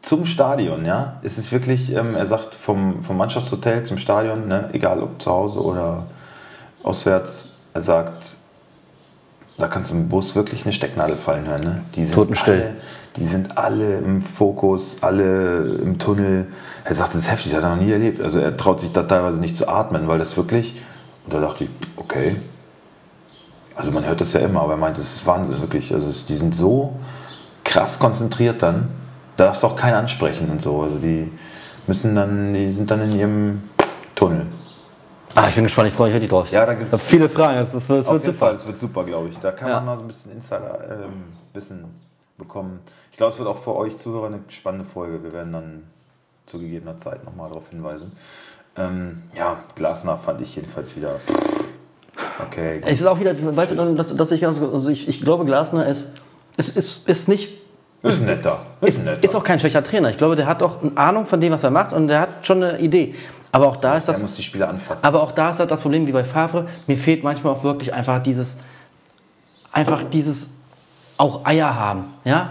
[0.00, 4.70] zum Stadion, ja, ist es wirklich, ähm, er sagt, vom, vom Mannschaftshotel zum Stadion, ne,
[4.72, 6.06] egal ob zu Hause oder
[6.82, 8.34] auswärts, er sagt,
[9.58, 11.60] da kannst du im Bus wirklich eine Stecknadel fallen hören.
[11.60, 11.84] Ne?
[11.94, 12.54] Die sind Totenstill.
[12.54, 12.74] Alle,
[13.16, 16.46] die sind alle im Fokus, alle im Tunnel.
[16.84, 18.22] Er sagt, das ist heftig, das hat er noch nie erlebt.
[18.22, 20.82] Also er traut sich da teilweise nicht zu atmen, weil das wirklich,
[21.26, 22.36] und da dachte ich, okay,
[23.82, 25.92] also man hört das ja immer, aber er meint, das ist Wahnsinn, wirklich.
[25.92, 26.94] Also es, die sind so
[27.64, 28.88] krass konzentriert dann,
[29.36, 30.82] da darfst du auch keinen ansprechen und so.
[30.82, 31.30] Also die
[31.86, 33.62] müssen dann, die sind dann in ihrem
[34.14, 34.46] Tunnel.
[35.34, 35.88] Ah, ich bin gespannt.
[35.88, 36.50] Ich freue mich richtig drauf.
[36.50, 37.58] Ja, da Ich hab viele Fragen.
[37.58, 38.38] Das, das, wird- das wird super.
[38.38, 39.38] Fall, es wird super, glaube ich.
[39.38, 39.76] Da kann Ja.
[39.80, 41.84] man noch so ein bisschen Insider-Wissen
[42.38, 42.80] bekommen.
[43.10, 45.22] Ich glaube, es wird auch für euch Zuhörer eine spannende Folge.
[45.24, 45.82] Wir werden dann
[46.46, 48.12] zu gegebener Zeit nochmal darauf hinweisen.
[48.76, 51.16] Ähm, ja, Glasner fand ich jedenfalls wieder.
[52.46, 52.80] Okay.
[52.84, 56.08] Es ist auch wieder, weißt du, dass, dass ich, also ich, ich glaube, Glasner ist,
[56.56, 57.50] ist, ist, ist nicht
[58.02, 58.66] Ist netter.
[58.80, 59.24] Ist Ist, netter.
[59.24, 60.10] ist auch kein schlechter Trainer.
[60.10, 62.46] Ich glaube, der hat auch eine Ahnung von dem, was er macht und der hat
[62.46, 63.14] schon eine Idee.
[63.52, 64.22] Aber auch da ist er das.
[64.22, 65.04] muss die Spieler anfassen.
[65.04, 66.66] Aber auch da ist das Problem wie bei Favre.
[66.86, 68.56] Mir fehlt manchmal auch wirklich einfach dieses,
[69.72, 70.50] einfach dieses
[71.18, 72.50] auch Eier haben, ja.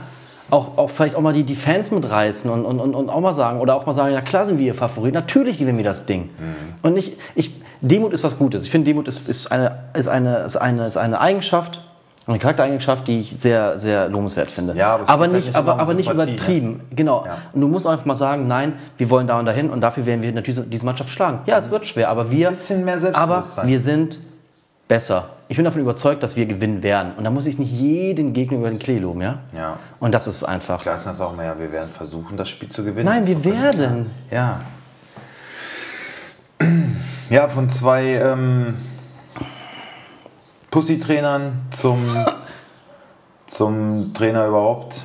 [0.49, 3.33] Auch, auch vielleicht auch mal die, die Fans mitreißen und, und, und, und auch mal
[3.33, 6.05] sagen, oder auch mal sagen, ja klar sind wir ihr Favorit, natürlich gewinnen wir das
[6.05, 6.29] Ding.
[6.81, 8.63] Und nicht, ich, Demut ist was Gutes.
[8.63, 11.81] Ich finde, Demut ist, ist, eine, ist, eine, ist, eine, ist eine Eigenschaft,
[12.27, 14.75] eine Charaktereigenschaft, die ich sehr, sehr lobenswert finde.
[14.75, 16.35] Ja, aber es aber halt nicht, aber, aber nicht Sympathie, ne?
[16.35, 16.81] übertrieben.
[16.95, 17.25] Genau.
[17.25, 17.37] Ja.
[17.53, 20.21] Und du musst einfach mal sagen, nein, wir wollen da und dahin und dafür werden
[20.21, 21.39] wir natürlich diese Mannschaft schlagen.
[21.47, 24.19] Ja, es wird schwer, aber wir, mehr aber wir sind
[24.87, 25.29] besser.
[25.47, 27.13] Ich bin davon überzeugt, dass wir gewinnen werden.
[27.17, 29.39] Und da muss ich nicht jeden Gegner über den Klee loben, ja?
[29.57, 29.79] Ja.
[29.99, 30.81] Und das ist einfach.
[30.81, 33.05] Klar ist das auch ja, wir werden versuchen, das Spiel zu gewinnen.
[33.05, 34.11] Nein, wir werden.
[34.29, 34.61] Ja.
[37.31, 38.75] Ja, von zwei ähm,
[40.69, 42.05] Pussy-Trainern zum,
[43.47, 44.99] zum Trainer überhaupt.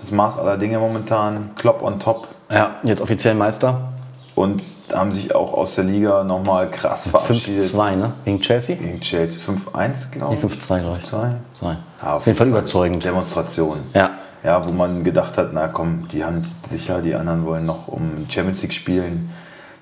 [0.00, 1.50] Das Maß aller Dinge momentan.
[1.54, 2.26] Klopp on top.
[2.50, 3.92] Ja, jetzt offiziell Meister.
[4.34, 7.62] Und haben sich auch aus der Liga nochmal krass verabschiedet.
[7.62, 8.12] 5-2, ne?
[8.24, 8.74] Gegen Chelsea?
[8.74, 10.52] Gegen Chelsea 5-1, glaube Nee, ich.
[10.52, 11.08] 5-2, glaube ich.
[11.08, 11.30] 2.
[11.52, 11.76] 2.
[12.02, 13.04] Ja, auf jeden Fall überzeugend.
[13.04, 13.78] Demonstration.
[13.94, 14.10] Ja.
[14.42, 18.26] Ja, wo man gedacht hat, na komm, die haben sicher, die anderen wollen noch um
[18.28, 19.30] Champions League spielen.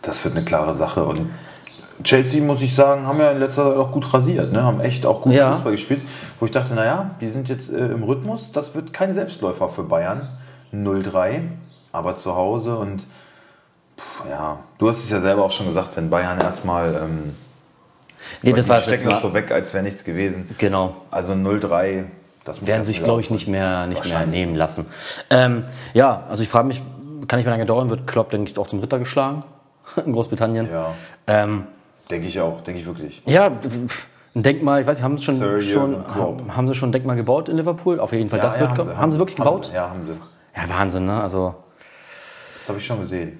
[0.02, 1.02] Das wird eine klare Sache.
[1.06, 1.30] Und
[2.04, 4.62] Chelsea, muss ich sagen, haben ja in letzter Zeit auch gut rasiert, ne?
[4.62, 5.52] haben echt auch gut Ja.
[5.52, 6.02] Fußball gespielt.
[6.38, 8.52] Wo ich dachte, naja, die sind jetzt äh, im Rhythmus.
[8.52, 10.28] Das wird kein Selbstläufer für Bayern.
[10.72, 11.40] 0-3,
[11.92, 12.76] aber zu Hause.
[12.76, 13.00] Und
[13.98, 16.94] pff, ja, du hast es ja selber auch schon gesagt, wenn Bayern erstmal.
[16.94, 17.34] Ähm,
[18.42, 20.50] Nee, das war stecken das so weg, als wäre nichts gewesen.
[20.58, 20.96] Genau.
[21.10, 22.04] Also 0-3,
[22.44, 24.86] das muss Werden sich, glaube ich, nicht mehr, nicht mehr nehmen lassen.
[25.30, 26.82] Ähm, ja, also ich frage mich,
[27.26, 29.44] kann nicht mehr lange dauern, wird Klopp, denke ich, auch zum Ritter geschlagen
[30.04, 30.68] in Großbritannien.
[30.70, 30.94] Ja,
[31.26, 31.64] Ähm,
[32.10, 33.22] denke ich auch, denke ich wirklich.
[33.26, 33.50] ja,
[34.34, 36.92] ein Denkmal, ich weiß nicht, haben sie schon, Sir schon, haben, haben sie schon ein
[36.92, 37.98] Denkmal gebaut in Liverpool?
[37.98, 38.96] Auf jeden Fall, das wird kommen.
[38.96, 39.70] Haben, sie wirklich gebaut?
[39.74, 40.12] Ja, haben sie.
[40.56, 41.20] Ja, Wahnsinn, ne?
[41.22, 41.54] Also
[42.60, 43.38] Das habe ich schon gesehen.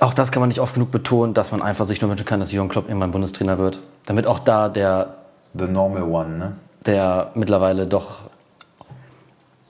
[0.00, 2.38] auch das kann man nicht oft genug betonen, dass man einfach sich nur wünschen kann,
[2.40, 3.80] dass Jürgen Klopp irgendwann Bundestrainer wird.
[4.06, 5.14] Damit auch da der,
[5.54, 6.52] The normal one, ne?
[6.84, 8.28] der mittlerweile doch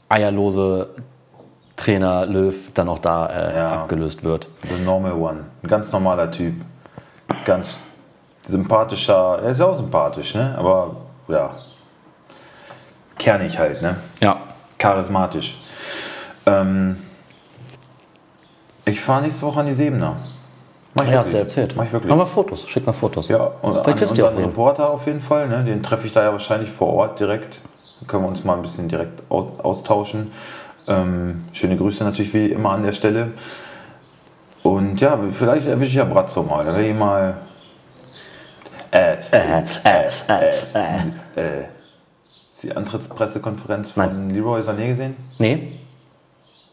[0.09, 0.89] eierlose
[1.77, 3.73] Trainer Löw dann auch da äh, Ja.
[3.83, 4.49] abgelöst wird.
[4.63, 5.41] The normal one.
[5.63, 6.55] Ein ganz normaler Typ.
[7.45, 7.79] Ganz
[8.47, 9.41] sympathischer.
[9.43, 10.55] Er ist ja auch sympathisch, ne?
[10.59, 10.97] Aber
[11.29, 11.51] ja.
[13.19, 13.97] Kernig halt, ne?
[14.21, 14.37] Ja.
[14.79, 15.57] Charismatisch.
[16.47, 16.97] Ähm,
[18.85, 20.17] ich fahre nächste Woche an die Sebener.
[20.95, 21.75] Mach ich Ja, hast du erzählt.
[21.77, 22.09] Mach ich wirklich.
[22.11, 23.29] Mach mal Fotos, schick mal Fotos.
[23.29, 24.37] Ja, und Vielleicht an unseren.
[24.45, 25.49] Reporter auf jeden Fall.
[25.49, 25.65] Ne?
[25.65, 27.61] Den treffe ich da ja wahrscheinlich vor Ort direkt.
[28.01, 30.33] Dann können wir uns mal ein bisschen direkt au- austauschen.
[30.89, 33.33] Ähm, schöne Grüße natürlich wie immer an der Stelle.
[34.63, 36.65] Und ja, vielleicht erwische ich ja Brazzo mal.
[36.65, 37.35] Da werde ich mal.
[38.93, 39.06] Äh, äh, äh, äh, äh.
[39.06, 39.06] Ist
[42.63, 45.17] die Antrittspressekonferenz von Leroy Sané gesehen?
[45.39, 45.73] Nee?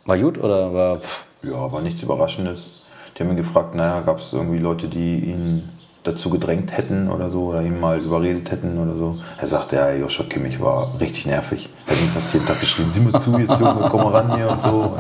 [0.06, 1.00] War gut oder war.
[1.00, 2.82] Pff, Ja, war nichts Überraschendes.
[3.18, 5.70] Die haben ihn gefragt, naja, gab es irgendwie Leute, die ihn
[6.04, 9.20] dazu gedrängt hätten oder so, oder ihn mal überredet hätten oder so.
[9.40, 11.70] Er sagte, ja, Joshua Kimmich war richtig nervig.
[11.86, 14.36] Er hat ihm fast jeden Tag geschrieben, sieh mal zu jetzt, Junge, komm mal ran
[14.36, 14.68] hier und so.
[14.70, 15.00] Und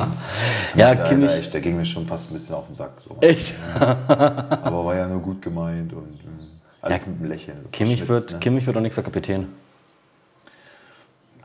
[0.75, 2.91] Ja, der, Kimmich- Der, echt, der ging mir schon fast ein bisschen auf den Sack.
[3.05, 3.17] So.
[3.19, 3.53] Echt?
[3.77, 6.42] Aber war ja nur gut gemeint und ähm,
[6.83, 7.57] alles Ja, mit einem Lächeln.
[7.63, 9.47] so Kimmich wird, Kimmich wird auch nächster Kapitän.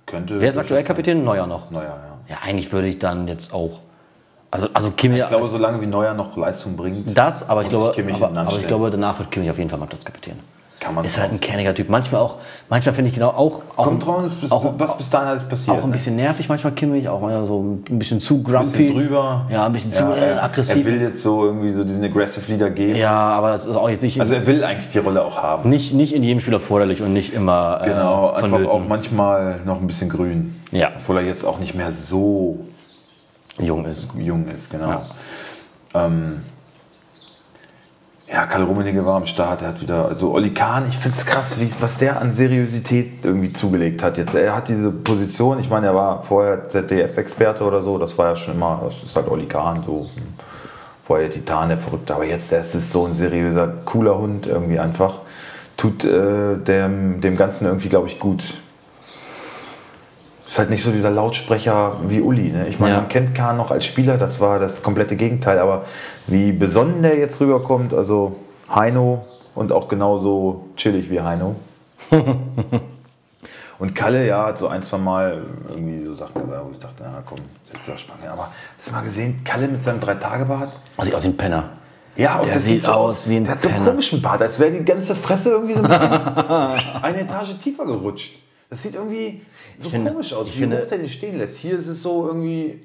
[0.05, 0.83] Könnte Wer ist aktuell.
[0.85, 1.23] Kapitän?
[1.25, 1.71] Neuer noch.
[1.71, 2.19] Neuer, ja.
[2.29, 3.81] Ja, eigentlich würde ich dann jetzt auch.
[4.51, 5.21] Also, also Kimmich.
[5.21, 8.59] Ich glaube, solange wie Neuer noch Leistung bringt, das, aber ich, glaube, Kimmich aber, aber
[8.59, 10.39] ich glaube, danach wird Kimmich auf jeden Fall Mannschaftskapitän.
[10.81, 11.89] Kann man Ist halt ein kerniger Typ.
[11.89, 12.37] Manchmal auch,
[12.69, 13.63] manchmal finde ich genau auch.
[13.77, 15.77] auch Kommt drauf, auch, was bis dahin alles passiert.
[15.77, 15.93] auch ein ne?
[15.93, 18.61] bisschen nervig manchmal Kimmich, auch mal so ein bisschen zu grumpy.
[18.65, 19.47] bisschen drüber.
[19.51, 20.87] Ja, ein bisschen zu Ja, äh, er- aggressiv.
[20.87, 22.95] Er will jetzt so irgendwie so diesen Aggressive Leader geben.
[22.97, 25.69] ja, aber es ist auch jetzt nicht, Also er will eigentlich die Rolle auch haben.
[25.69, 28.67] nicht, nicht in jedem Spiel erforderlich und nicht immer Genau, äh, einfach vonnöten.
[28.69, 30.61] auch manchmal noch ein bisschen grün.
[30.71, 30.91] Ja.
[30.97, 32.59] Obwohl er jetzt auch nicht mehr so
[33.59, 34.15] jung ist.
[34.17, 35.03] jung ist, genau.
[35.95, 36.43] Ähm,
[38.31, 41.25] ja, Karl Rummenigge war am Start, er hat wieder, also Olli Kahn, ich finde es
[41.25, 44.35] krass, wie, was der an Seriosität irgendwie zugelegt hat jetzt.
[44.35, 48.37] Er hat diese Position, ich meine, er war vorher ZDF-Experte oder so, das war ja
[48.37, 50.35] schon immer, das ist halt Olli Kahn, so hm,
[51.05, 54.79] vorher der Titan, der Verrückte, aber jetzt ist es so ein seriöser, cooler Hund irgendwie
[54.79, 55.21] einfach.
[55.79, 58.43] Tut äh, dem, dem Ganzen irgendwie, glaube ich, gut.
[60.49, 62.51] Ist halt nicht so dieser Lautsprecher wie Uli.
[62.51, 62.69] Ne?
[62.69, 63.01] Ich meine, Ja.
[63.01, 65.59] man kennt Kahn noch als Spieler, das war das komplette Gegenteil.
[65.59, 65.85] Aber
[66.27, 68.35] wie besonnen der jetzt rüberkommt, also
[68.75, 71.55] Heino und auch genauso chillig wie Heino.
[73.79, 77.03] und Kalle, ja, hat so ein, zwei Mal irgendwie so Sachen gesagt, wo ich dachte,
[77.03, 77.39] na komm,
[77.73, 78.27] jetzt ist spannend.
[78.29, 80.73] Aber hast du mal gesehen, Kalle mit seinem Drei-Tage-Bart?
[81.03, 81.65] Sieht aus wie ein Penner.
[82.17, 83.91] Ja, und Der das sieht so aus wie ein Der hat so einen Penner.
[83.91, 86.11] komischen Bart, als wäre die ganze Fresse irgendwie so ein bisschen
[87.03, 88.39] eine Etage tiefer gerutscht.
[88.71, 89.43] Das sieht irgendwie
[89.81, 91.57] so finde- komisch aus, ich wie finde- hoch der den stehen lässt.
[91.59, 92.83] Hier ist es so irgendwie.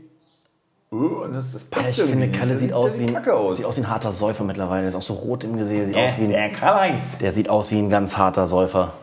[0.89, 2.37] Und das, das passt Ja, ich irgendwie finde.
[2.37, 3.57] Kalle Das sieht, aus wie ein, aus.
[3.57, 4.81] sieht aus wie ein harter Säufer mittlerweile.
[4.83, 5.87] Der ist auch so rot im Gesicht.
[5.87, 7.17] Sieht aus wie ein, der Karl-Heinz.
[7.17, 8.93] der sieht aus wie ein ganz harter Säufer.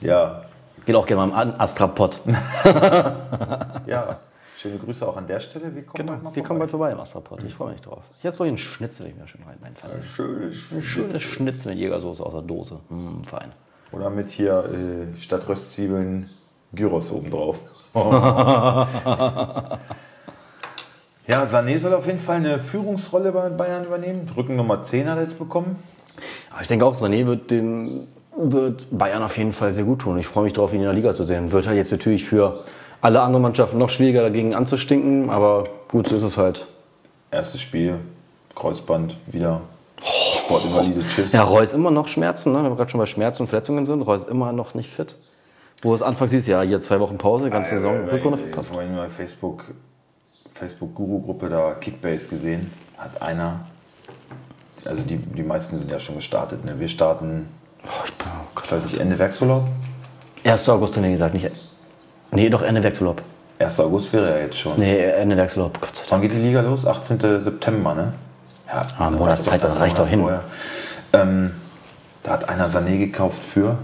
[0.00, 0.42] Ja,
[0.86, 2.20] Geht auch gerne mal im Astrapod.
[3.86, 4.20] ja.
[4.56, 5.74] Schöne Grüße auch an der Stelle.
[5.74, 6.90] Wir kommen bald mal Wir kommen bald vorbei.
[6.92, 7.42] im Astrapod.
[7.44, 8.02] Ich freue mich drauf.
[8.22, 10.02] Jetzt wollte ich einen Schnitzel, ich mir schön rein reinfallen.
[10.02, 12.80] Schöne Ein schönes Schnitzel mit Jägersoße aus der Dose.
[12.88, 13.52] Mm, fein.
[13.92, 16.30] Oder mit hier äh, statt Röstzwiebeln
[16.72, 17.56] Gyros obendrauf.
[17.94, 19.78] ja,
[21.44, 24.28] Sané soll auf jeden Fall eine Führungsrolle bei Bayern übernehmen.
[24.36, 25.82] Rücken Nummer 10 hat er jetzt bekommen.
[26.50, 30.18] Aber ich denke auch, Sané wird dem wird Bayern auf jeden Fall sehr gut tun.
[30.18, 31.52] Ich freue mich darauf, ihn in der Liga zu sehen.
[31.52, 32.64] Wird halt jetzt natürlich für
[33.00, 36.66] alle anderen Mannschaften noch schwieriger dagegen anzustinken, aber gut, so ist es halt.
[37.30, 37.98] Erstes Spiel,
[38.54, 39.62] Kreuzband, wieder
[40.02, 41.32] Sportinvalide, tschüss.
[41.32, 42.58] Ja, Reus immer noch Schmerzen, ne?
[42.58, 44.02] wenn wir gerade schon bei Schmerzen und Verletzungen sind.
[44.02, 45.16] Reus immer noch nicht fit.
[45.82, 48.70] Wo es anfangs hieß, ja, hier zwei Wochen Pause, ganze Saison, Rückrunde verpasst.
[48.72, 49.64] Ich habe in Facebook,
[50.54, 52.70] Facebook-Guru-Gruppe da Kickbase gesehen.
[52.96, 53.60] Hat einer,
[54.84, 56.64] also die, die meisten sind ja schon gestartet.
[56.64, 56.78] Ne?
[56.78, 57.46] Wir starten,
[57.86, 58.64] Oh, ich bin, oh Gott.
[58.66, 59.64] ich weiß nicht, Ende Werksurlaub?
[60.44, 60.68] 1.
[60.68, 61.50] August haben wir gesagt, nicht.
[62.32, 63.22] Nee, doch Ende Wechselurlaub.
[63.58, 63.80] 1.
[63.80, 64.72] August wäre ja jetzt schon.
[64.76, 66.10] Nee, Ende Wechselurlaub, Gott sei Dank.
[66.12, 66.84] Wann geht die Liga los?
[66.86, 67.42] 18.
[67.42, 68.12] September, ne?
[68.68, 70.26] Ja, Ah, ein Monat Zeit, das reicht doch hin.
[71.12, 71.52] Ähm,
[72.22, 73.78] da hat einer Sané gekauft für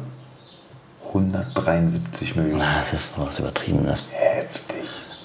[1.08, 2.58] 173 Millionen.
[2.58, 4.10] Na, das ist was Übertriebenes.
[4.12, 4.82] Heftig.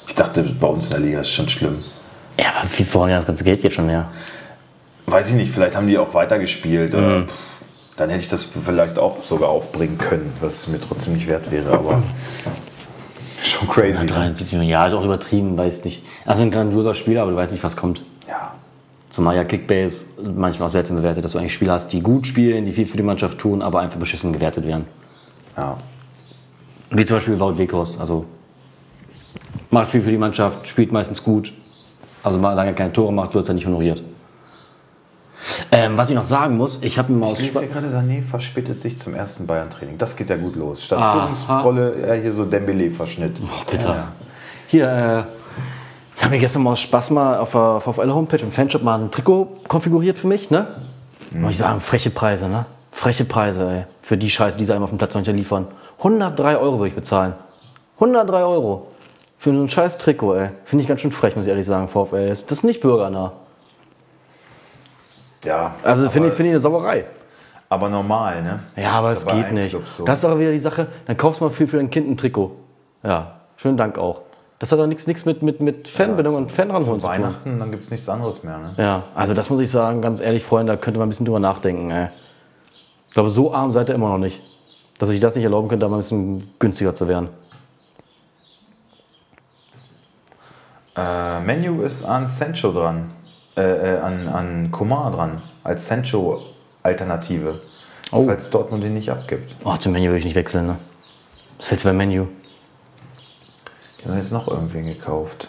[0.08, 1.84] Ich dachte, bei uns in der Liga ist schon schlimm.
[2.40, 4.10] Ja, aber wie vorhin das ganze Geld geht schon her.
[5.08, 6.94] Weiß ich nicht, vielleicht haben die auch weitergespielt.
[6.94, 7.28] Mhm.
[7.96, 11.72] Dann hätte ich das vielleicht auch sogar aufbringen können, was mir trotzdem nicht wert wäre.
[11.72, 12.04] Aber
[13.42, 14.06] schon crazy.
[14.06, 16.04] 43 Millionen, ja, ist auch übertrieben, weiß nicht.
[16.26, 18.04] Also ein grandioser Spieler, aber du weißt nicht, was kommt.
[18.28, 18.54] Ja.
[19.18, 22.66] Zumal ja Kickbase manchmal auch selten bewertet, dass du eigentlich Spieler hast, die gut spielen,
[22.66, 24.86] die viel für die Mannschaft tun, aber einfach beschissen gewertet werden.
[25.58, 25.76] ja.
[26.92, 28.00] Wie zum Beispiel Wout Weghorst.
[28.00, 28.26] Also
[29.72, 31.52] macht viel für die Mannschaft, spielt meistens gut.
[32.22, 34.04] Also mal lange keine Tore macht, wird er nicht honoriert.
[35.72, 38.22] Ähm, was ich noch sagen muss, ich habe mir mal aus Ich lese gerade, Sané
[38.22, 39.98] verspätet sich zum ersten Bayern-Training.
[39.98, 40.84] Das geht ja gut los.
[40.84, 41.00] Statt.
[41.00, 43.38] Führungsrolle hier so Dembele-Verschnitt.
[43.42, 44.10] Oh, bitter.
[44.68, 45.37] Hier, äh,
[46.28, 49.48] habe mir gestern mal aus Spaß mal auf der VfL-Homepage im Fanshop mal ein Trikot
[49.70, 50.68] konfiguriert für mich, ne?
[51.32, 52.66] Muss ich sagen, freche Preise, ne?
[52.92, 53.86] Freche Preise, ey.
[54.02, 55.68] Für die Scheiße, die sie einem auf dem Platz noch liefern.
[56.00, 57.34] 103 Euro würde ich bezahlen.
[57.96, 58.88] 103 Euro.
[59.38, 60.50] Für so ein scheiß Trikot, ey.
[60.66, 62.28] Finde ich ganz schön frech, muss ich ehrlich sagen, VfL.
[62.30, 63.32] Das ist nicht bürgernah.
[65.46, 67.06] Ja, Also finde ich, finde ich eine Sauerei.
[67.70, 68.60] aber normal, ne?
[68.76, 69.78] Ja, aber es geht nicht.
[69.98, 70.04] So.
[70.04, 72.18] Das ist aber wieder die Sache, dann kaufst du mal viel für dein Kind ein
[72.18, 72.52] Trikot.
[73.04, 74.22] Ja, schönen Dank auch.
[74.60, 77.16] Das hat doch nichts, nichts mit, mit, mit Fanbindung und Fanranholen Zu tun.
[77.16, 78.74] Weihnachten, dann gibt es nichts anderes mehr, ne?
[78.78, 81.40] Ja, also das muss ich sagen, ganz ehrlich, Freunde, da könnte man ein bisschen drüber
[81.40, 81.92] nachdenken.
[81.92, 82.08] Ey.
[83.08, 84.42] Ich glaube, so arm seid ihr immer noch nicht.
[84.98, 87.30] Dass ihr euch das nicht erlauben könnt, da mal ein bisschen günstiger zu werden.
[90.96, 93.12] Äh, Menu ist an Sancho dran.
[93.56, 95.44] Äh, äh, an, an Komar dran.
[95.64, 97.62] Als Sancho-Alternative.
[98.12, 98.26] Oh.
[98.26, 99.56] Falls Dortmund ihn nicht abgibt.
[99.66, 100.78] Oh, zum Menü würde ich nicht wechseln, ne?
[101.58, 102.26] Was fällt beim Menü?
[104.00, 105.48] Die haben jetzt noch irgendwen gekauft.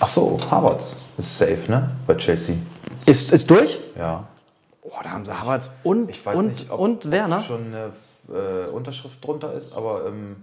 [0.00, 1.90] Ach so, Havertz ist safe, ne?
[2.06, 2.56] Bei Chelsea.
[3.06, 3.78] Ist, ist durch?
[3.96, 4.26] Ja.
[4.82, 7.42] Oh, da haben sie Havertz und, Ich weiß und, nicht, ob und Werner.
[7.42, 7.92] schon eine
[8.28, 10.42] äh, Unterschrift drunter ist, aber ähm,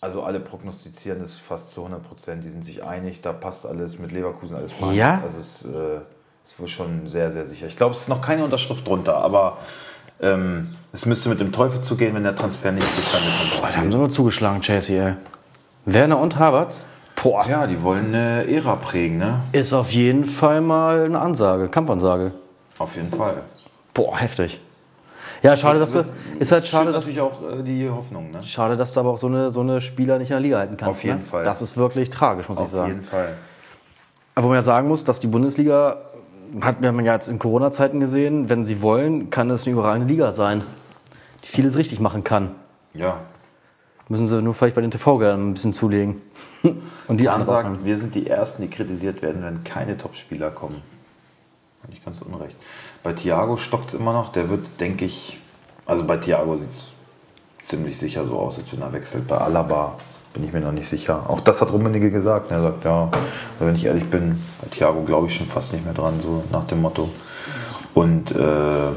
[0.00, 2.44] also alle prognostizieren es fast zu 100 Prozent.
[2.44, 4.94] Die sind sich einig, da passt alles mit Leverkusen, alles fein.
[4.94, 5.22] Ja?
[5.22, 6.00] Also es äh,
[6.44, 7.66] ist wohl schon sehr, sehr sicher.
[7.66, 9.58] Ich glaube, es ist noch keine Unterschrift drunter, aber
[10.20, 13.60] ähm, es müsste mit dem Teufel zugehen, wenn der Transfer nicht zustande kommt.
[13.60, 15.14] Boah, da haben sie aber zugeschlagen, Chelsea, ey.
[15.86, 16.86] Werner und Havertz?
[17.20, 17.46] Boah.
[17.48, 19.40] ja, die wollen eine Ära prägen, ne?
[19.52, 22.32] Ist auf jeden Fall mal eine Ansage, Kampfansage.
[22.78, 23.42] Auf jeden Fall.
[23.92, 24.60] Boah, heftig.
[25.42, 26.04] Ja, schade, dass du.
[26.38, 28.42] Ist halt schade, dass, natürlich auch äh, die Hoffnung, ne?
[28.42, 30.76] schade, dass du aber auch so eine, so eine Spieler nicht in der Liga halten
[30.76, 31.00] kannst.
[31.00, 31.24] Auf jeden ne?
[31.24, 31.44] Fall.
[31.44, 32.88] Das ist wirklich tragisch, muss ich Auf sagen.
[32.88, 33.34] jeden Fall.
[34.36, 35.98] Aber wo man ja sagen muss, dass die Bundesliga,
[36.60, 40.04] hat man ja jetzt in Corona-Zeiten gesehen, wenn sie wollen, kann es eine überall eine
[40.04, 40.62] Liga sein,
[41.48, 42.50] vieles richtig machen kann.
[42.94, 43.20] Ja.
[44.08, 46.20] Müssen sie nur vielleicht bei den TV-Geldern ein bisschen zulegen.
[47.08, 50.82] Und die anderen wir sind die Ersten, die kritisiert werden, wenn keine Topspieler kommen.
[51.88, 52.56] Nicht ganz unrecht.
[53.02, 54.32] Bei Thiago stockt es immer noch.
[54.32, 55.38] Der wird, denke ich,
[55.86, 56.92] also bei Thiago sieht es
[57.66, 59.28] ziemlich sicher so aus, als wenn er wechselt.
[59.28, 59.96] Bei Alaba
[60.32, 61.28] bin ich mir noch nicht sicher.
[61.28, 62.50] Auch das hat Rummenigge gesagt.
[62.50, 63.12] Er sagt, ja, aber
[63.60, 66.66] wenn ich ehrlich bin, bei Thiago glaube ich schon fast nicht mehr dran, so nach
[66.66, 67.10] dem Motto.
[67.94, 68.92] Und äh,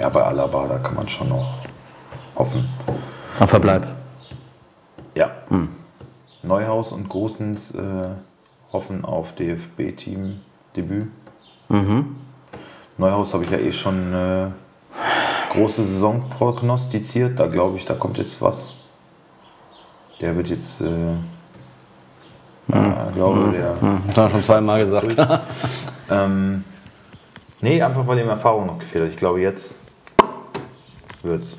[0.00, 1.54] ja, bei Alaba, da kann man schon noch
[2.36, 2.68] hoffen.
[3.38, 3.86] Am Verbleib.
[5.14, 5.30] Ja.
[6.42, 8.08] Neuhaus und Großens äh,
[8.72, 11.08] hoffen auf DFB-Team-Debüt.
[12.98, 14.46] Neuhaus habe ich ja eh schon äh,
[15.52, 17.38] große Saison prognostiziert.
[17.38, 18.76] Da glaube ich, da kommt jetzt was.
[20.20, 21.14] Der wird jetzt, äh,
[22.68, 23.70] ja, glaube der.
[23.70, 25.16] Das haben wir schon zweimal gesagt.
[26.10, 26.64] Ähm,
[27.62, 29.10] nee, einfach weil ihm Erfahrung noch gefehlt hat.
[29.12, 29.78] Ich glaube, jetzt
[31.24, 31.58] wird's.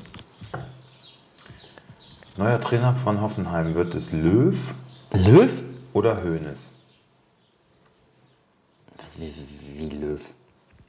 [2.36, 4.54] Neuer Trainer von Hoffenheim wird es Löw
[5.12, 5.50] Löw?
[5.92, 6.70] oder Hoeneß?
[8.98, 9.32] Was, wie,
[9.78, 10.20] wie Löw?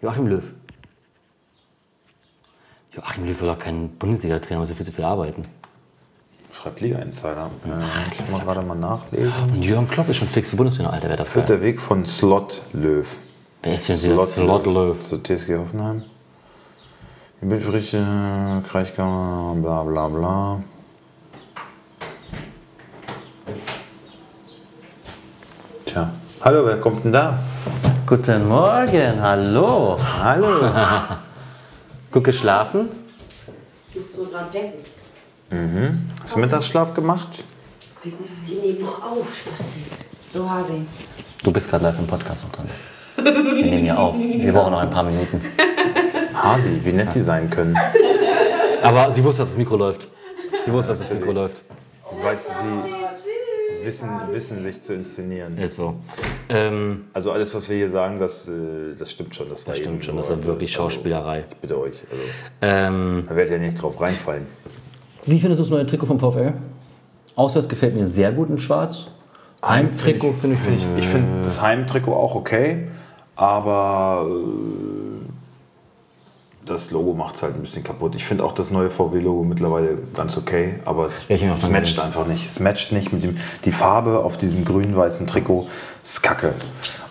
[0.01, 0.43] Joachim Löw.
[2.93, 5.43] Joachim Löw will doch kein Bundesliga-Trainer, muss er viel zu viel arbeiten.
[6.51, 7.51] Schreibt Liga Insider.
[7.65, 9.33] Äh, ich mal gerade mal nachlesen.
[9.53, 11.57] Und Jürgen Klopp ist schon fix für Bundesliga, Alter, wäre das Führt geil.
[11.57, 13.07] der Weg von Slot Löw.
[13.63, 14.99] Wer ist denn dieser Slot Löw?
[14.99, 16.03] Zu TSG Hoffenheim.
[17.39, 18.03] Die Bildberichte,
[18.67, 20.59] Kreichkammer, bla bla bla.
[25.85, 26.09] Tja.
[26.41, 27.37] Hallo, wer kommt denn da?
[28.07, 29.95] Guten Morgen, hallo.
[30.23, 30.47] Hallo.
[32.11, 32.89] Gut geschlafen?
[33.93, 34.79] Bist du dran denken?
[35.51, 36.09] Mhm.
[36.23, 37.43] Hast du Mittagsschlaf gemacht?
[38.03, 38.15] Die
[38.55, 39.83] nehmen noch auf, Spazi.
[40.27, 40.87] So, Hasi.
[41.43, 42.67] Du bist gerade live im Podcast noch dran.
[43.23, 44.17] Wir nehmen ja auf.
[44.17, 45.39] Wir brauchen noch ein paar Minuten.
[46.43, 47.75] Hasi, wie nett die sein können.
[48.83, 50.07] Aber sie wusste, dass das Mikro läuft.
[50.63, 51.63] Sie wusste, dass das Mikro läuft.
[52.23, 52.51] Weißt du,
[53.81, 55.57] sie wissen, wissen sich zu inszenieren.
[55.57, 55.95] Ist so.
[56.49, 58.51] Ähm, Also alles, was wir hier sagen, das, äh,
[58.97, 59.49] das stimmt schon.
[59.49, 61.43] Das, das stimmt schon, nur- das ist wirklich also, Schauspielerei.
[61.49, 61.95] ich bitte euch.
[62.09, 62.23] Also,
[62.61, 64.45] Ähm, da werdet ihr nicht drauf reinfallen.
[65.25, 66.53] wie findest du das neue Trikot vom VfL?
[67.35, 69.07] Auswärts gefällt mir sehr gut in Schwarz.
[69.63, 72.87] Heimtrikot finde ich, Ich, ich finde das Heimtrikot auch okay,
[73.35, 75.06] aber äh,
[76.67, 78.13] das Logo macht es halt ein bisschen kaputt.
[78.15, 82.27] Ich finde auch das neue VW-Logo mittlerweile ganz okay, aber es, Ja, es matcht einfach
[82.27, 82.47] nicht.
[82.47, 83.37] Es matcht nicht mit dem.
[83.65, 85.67] Die Farbe auf diesem grün-weißen Trikot
[86.05, 86.53] ist kacke.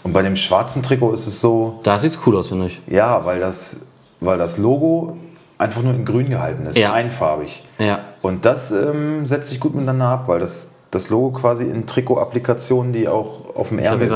[0.03, 2.81] Und bei dem schwarzen Trikot ist es so, Da sieht's cool aus, finde ich.
[2.87, 3.81] ja, weil das,
[4.21, 5.17] weil das Logo
[5.59, 6.93] einfach nur in grün gehalten ist, Ja.
[6.93, 7.65] einfarbig.
[7.79, 8.01] Ja.
[8.23, 12.93] Und das ähm, setzt sich gut miteinander ab, weil das, das Logo quasi in Trikot-Applikationen,
[12.93, 14.09] die auch auf dem Ärmel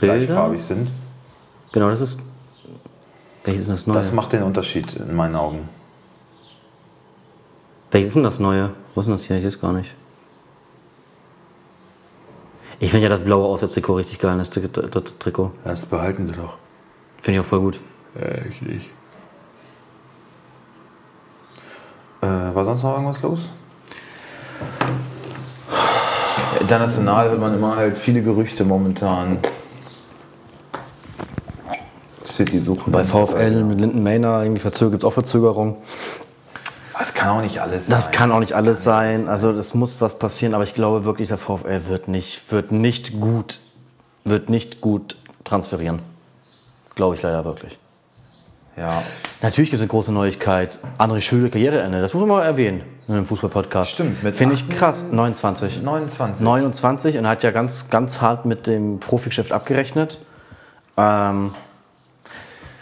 [0.00, 0.88] gleichfarbig sind.
[1.72, 2.20] Genau, das ist.
[3.46, 3.96] Welches ist das neue?
[3.96, 5.68] Das macht den Unterschied in meinen Augen.
[7.92, 8.70] Welches ist denn das neue?
[8.94, 9.36] Wo ist denn das hier?
[9.36, 9.94] Ich sehe es gar nicht.
[12.80, 15.52] Ich finde ja das blaue Auswärtstrikot richtig geil, das, Tri das Trikot.
[15.64, 16.56] Das behalten sie doch.
[17.22, 17.80] Finde ich auch voll gut.
[18.20, 18.90] Äh, ich nicht.
[22.20, 23.48] Äh, war sonst noch irgendwas los?
[26.60, 29.38] International hört man immer halt viele Gerüchte momentan.
[32.36, 32.92] City suchen.
[32.92, 35.76] Bei VfL mit Linden Mayner irgendwie verzögert, gibt es auch Verzögerung.
[36.98, 38.14] Das kann auch nicht alles Das sein.
[38.14, 39.28] kann auch nicht alles sein.
[39.28, 43.20] Also es muss was passieren, aber ich glaube wirklich, der VfL wird nicht, wird nicht
[43.20, 43.60] gut,
[44.24, 46.00] wird nicht gut transferieren.
[46.94, 47.78] Glaube ich leider wirklich.
[48.78, 49.02] Ja,
[49.42, 50.78] Natürlich gibt es eine große Neuigkeit.
[50.98, 52.00] André Schüle, Karriereende.
[52.00, 53.92] Das muss man mal erwähnen in einem Fußball-Podcast.
[53.92, 54.78] Stimmt, mit Finde ich 28.
[54.78, 55.12] krass.
[55.12, 55.82] 29.
[55.82, 56.44] 29.
[56.44, 60.20] 29 und er hat ja ganz, ganz hart mit dem Profigeschäft abgerechnet.
[60.96, 61.54] Ähm,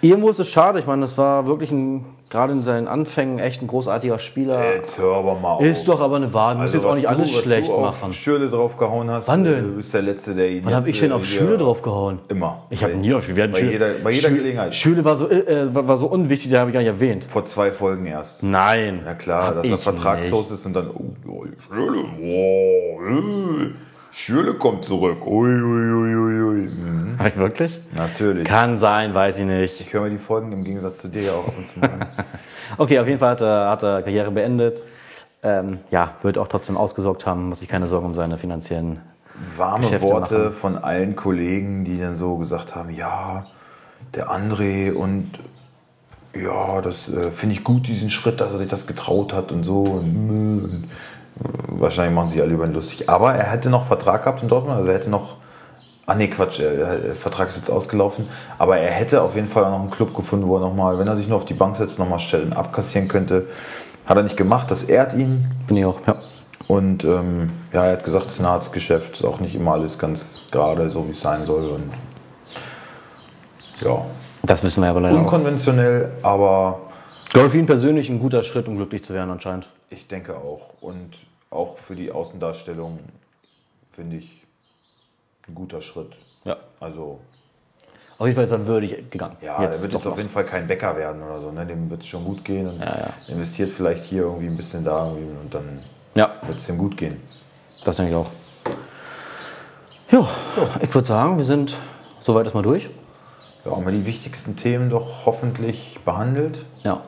[0.05, 0.79] irgendwo ist es schade.
[0.79, 4.75] Ich meine, das war wirklich ein, gerade in seinen Anfängen echt ein großartiger Spieler.
[4.75, 5.63] Jetzt hör aber mal auf.
[5.63, 6.57] Ist doch aber eine Wahrheit.
[6.57, 8.13] Du musst jetzt auch nicht alles was schlecht du auf machen.
[8.13, 9.29] Schürle draufgehauen hast.
[9.29, 9.65] Wann äh, denn?
[9.65, 12.19] Du bist der Letzte, der ihn Wann habe ich denn äh, auf hier- Schüle draufgehauen?
[12.29, 12.63] Immer.
[12.71, 14.75] Ich habe nie auf hatten bei Schüle- jeder- bei jeder Schüle- Gelegenheit.
[14.75, 17.25] Schüle war so, äh, war war so unwichtig, den habe ich gar nicht erwähnt.
[17.25, 18.43] Vor zwei Folgen erst.
[18.43, 19.01] Nein.
[19.05, 23.71] Ja klar, dass er vertragslos ist und dann, oh, oh Schürle, oh, äh,
[24.15, 25.27] Schürle kommt zurück.
[25.27, 26.61] Ui, ui, ui, ui.
[26.69, 27.17] Mhm.
[27.19, 27.81] Hab ich wirklich?
[27.93, 28.47] Natürlich.
[28.47, 29.81] Kann sein, weiß ich nicht.
[29.81, 31.91] Ich höre mir die Folgen im Gegensatz zu dir ja auch ab und zu mal
[31.91, 32.07] an.
[32.79, 34.83] Okay, auf jeden Fall hat er, hat er Karriere beendet.
[35.43, 39.01] Ähm, ja, wird auch trotzdem ausgesorgt haben, muss sich keine Sorgen um seine finanziellen.
[39.57, 40.53] Warme Geschäfte Worte machen.
[40.55, 43.47] von allen Kollegen, die dann so gesagt haben, ja,
[44.15, 45.33] der André und
[46.35, 49.65] ja, das äh, finde ich gut, diesen Schritt, dass er sich das getraut hat und
[49.65, 49.83] so.
[49.83, 50.31] Und,
[50.65, 50.89] und,
[51.69, 53.09] wahrscheinlich machen sich alle über ihn lustig.
[53.09, 55.37] Aber er hätte noch Vertrag gehabt in Dortmund, also er hätte noch.
[56.07, 58.29] Ah nee, Quatsch, der Vertrag ist jetzt ausgelaufen.
[58.59, 61.09] Aber er hätte auf jeden Fall auch noch einen Club gefunden, wo er nochmal, wenn
[61.09, 63.47] er sich nur auf die Bank setzt, nochmal Stellen abkassieren könnte.
[64.05, 65.47] Hat er nicht gemacht, das ehrt ihn.
[65.67, 66.17] Bin ich auch, ja.
[66.69, 69.73] Und ähm, ja, er hat gesagt, es ist ein hartes Geschäft, ist auch nicht immer
[69.73, 71.65] alles ganz gerade, so wie es sein soll.
[71.71, 71.91] Und
[73.81, 74.05] ja,
[74.43, 75.21] Das wissen wir aber leider auch.
[75.23, 76.81] unkonventionell, aber
[77.27, 79.69] Ich glaube, für ihn persönlich ein guter Schritt, um glücklich zu werden anscheinend.
[79.91, 80.71] Ich denke auch.
[80.81, 81.11] Und
[81.51, 82.99] auch für die Außendarstellung
[83.93, 84.43] finde ich
[85.49, 86.13] ein guter Schritt.
[86.45, 86.57] Ja.
[86.81, 87.21] Also,
[88.19, 89.37] Auf jeden Fall ist er würdig gegangen.
[89.41, 90.17] ja, er wird jetzt auf noch.
[90.19, 91.51] jeden Fall kein Bäcker werden oder so.
[91.51, 91.67] Ne?
[91.67, 93.15] Dem wird es schon gut gehen und Ja, ja.
[93.29, 95.83] investiert vielleicht hier irgendwie ein bisschen da und dann
[96.15, 97.21] Ja, wird es ihm gut gehen.
[97.85, 98.31] das denke ich auch.
[100.11, 100.29] Ja,
[100.83, 101.77] ich würde sagen, wir sind
[102.21, 102.89] soweit erstmal durch.
[103.65, 106.65] Ja, haben wir die wichtigsten Themen doch hoffentlich behandelt.
[106.85, 107.03] Ja.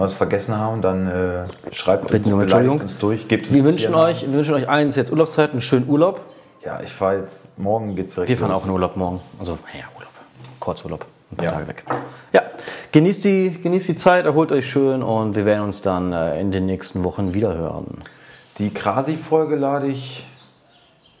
[0.00, 2.80] Wenn wir es vergessen haben, dann äh, schreibt um beleidigt Entschuldigung.
[2.80, 3.28] uns durch.
[3.28, 6.22] Gebt uns Wir wünschen, euch, wir wünschen euch allen jetzt Urlaubszeit, einen schönen Urlaub.
[6.64, 8.62] Ja, ich fahre jetzt, morgen geht's direkt Wir fahren los.
[8.62, 9.20] auch in Urlaub morgen.
[9.38, 10.10] Also, ja, Urlaub.
[10.58, 11.04] Kurzurlaub.
[11.32, 11.50] Ein paar Ja.
[11.52, 11.84] Tage weg.
[12.32, 12.40] Ja,
[12.92, 16.50] genießt die, genießt die Zeit, erholt euch schön und wir werden uns dann äh, in
[16.50, 17.98] den nächsten Wochen wieder hören.
[18.56, 20.26] Die Krasi-Folge lade ich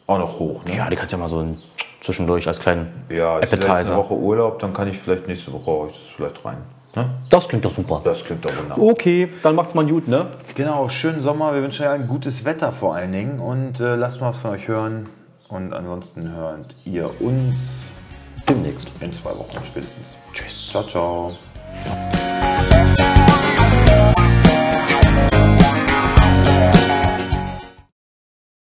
[0.06, 0.64] auch noch hoch.
[0.64, 0.74] Ne?
[0.74, 1.58] Ja, die kannst du ja mal so ein-
[2.00, 3.96] zwischendurch als kleinen ja ist vielleicht eine Appetizer.
[3.98, 6.56] Woche Urlaub, dann kann ich vielleicht nächste Woche euch das vielleicht rein.
[6.96, 7.08] Ne?
[7.28, 8.00] Das klingt doch super.
[8.04, 8.84] Das klingt doch wunderbar.
[8.84, 10.26] Okay, dann macht's mal gut, ne?
[10.54, 11.54] Genau, schönen Sommer.
[11.54, 14.50] Wir wünschen euch ein gutes Wetter vor allen Dingen und äh, lasst mal was von
[14.50, 15.08] euch hören.
[15.48, 17.88] Und ansonsten hört ihr uns
[18.48, 18.90] Demnächst.
[19.00, 20.16] in zwei Wochen spätestens.
[20.32, 20.68] Tschüss.
[20.68, 21.36] Ciao, ciao.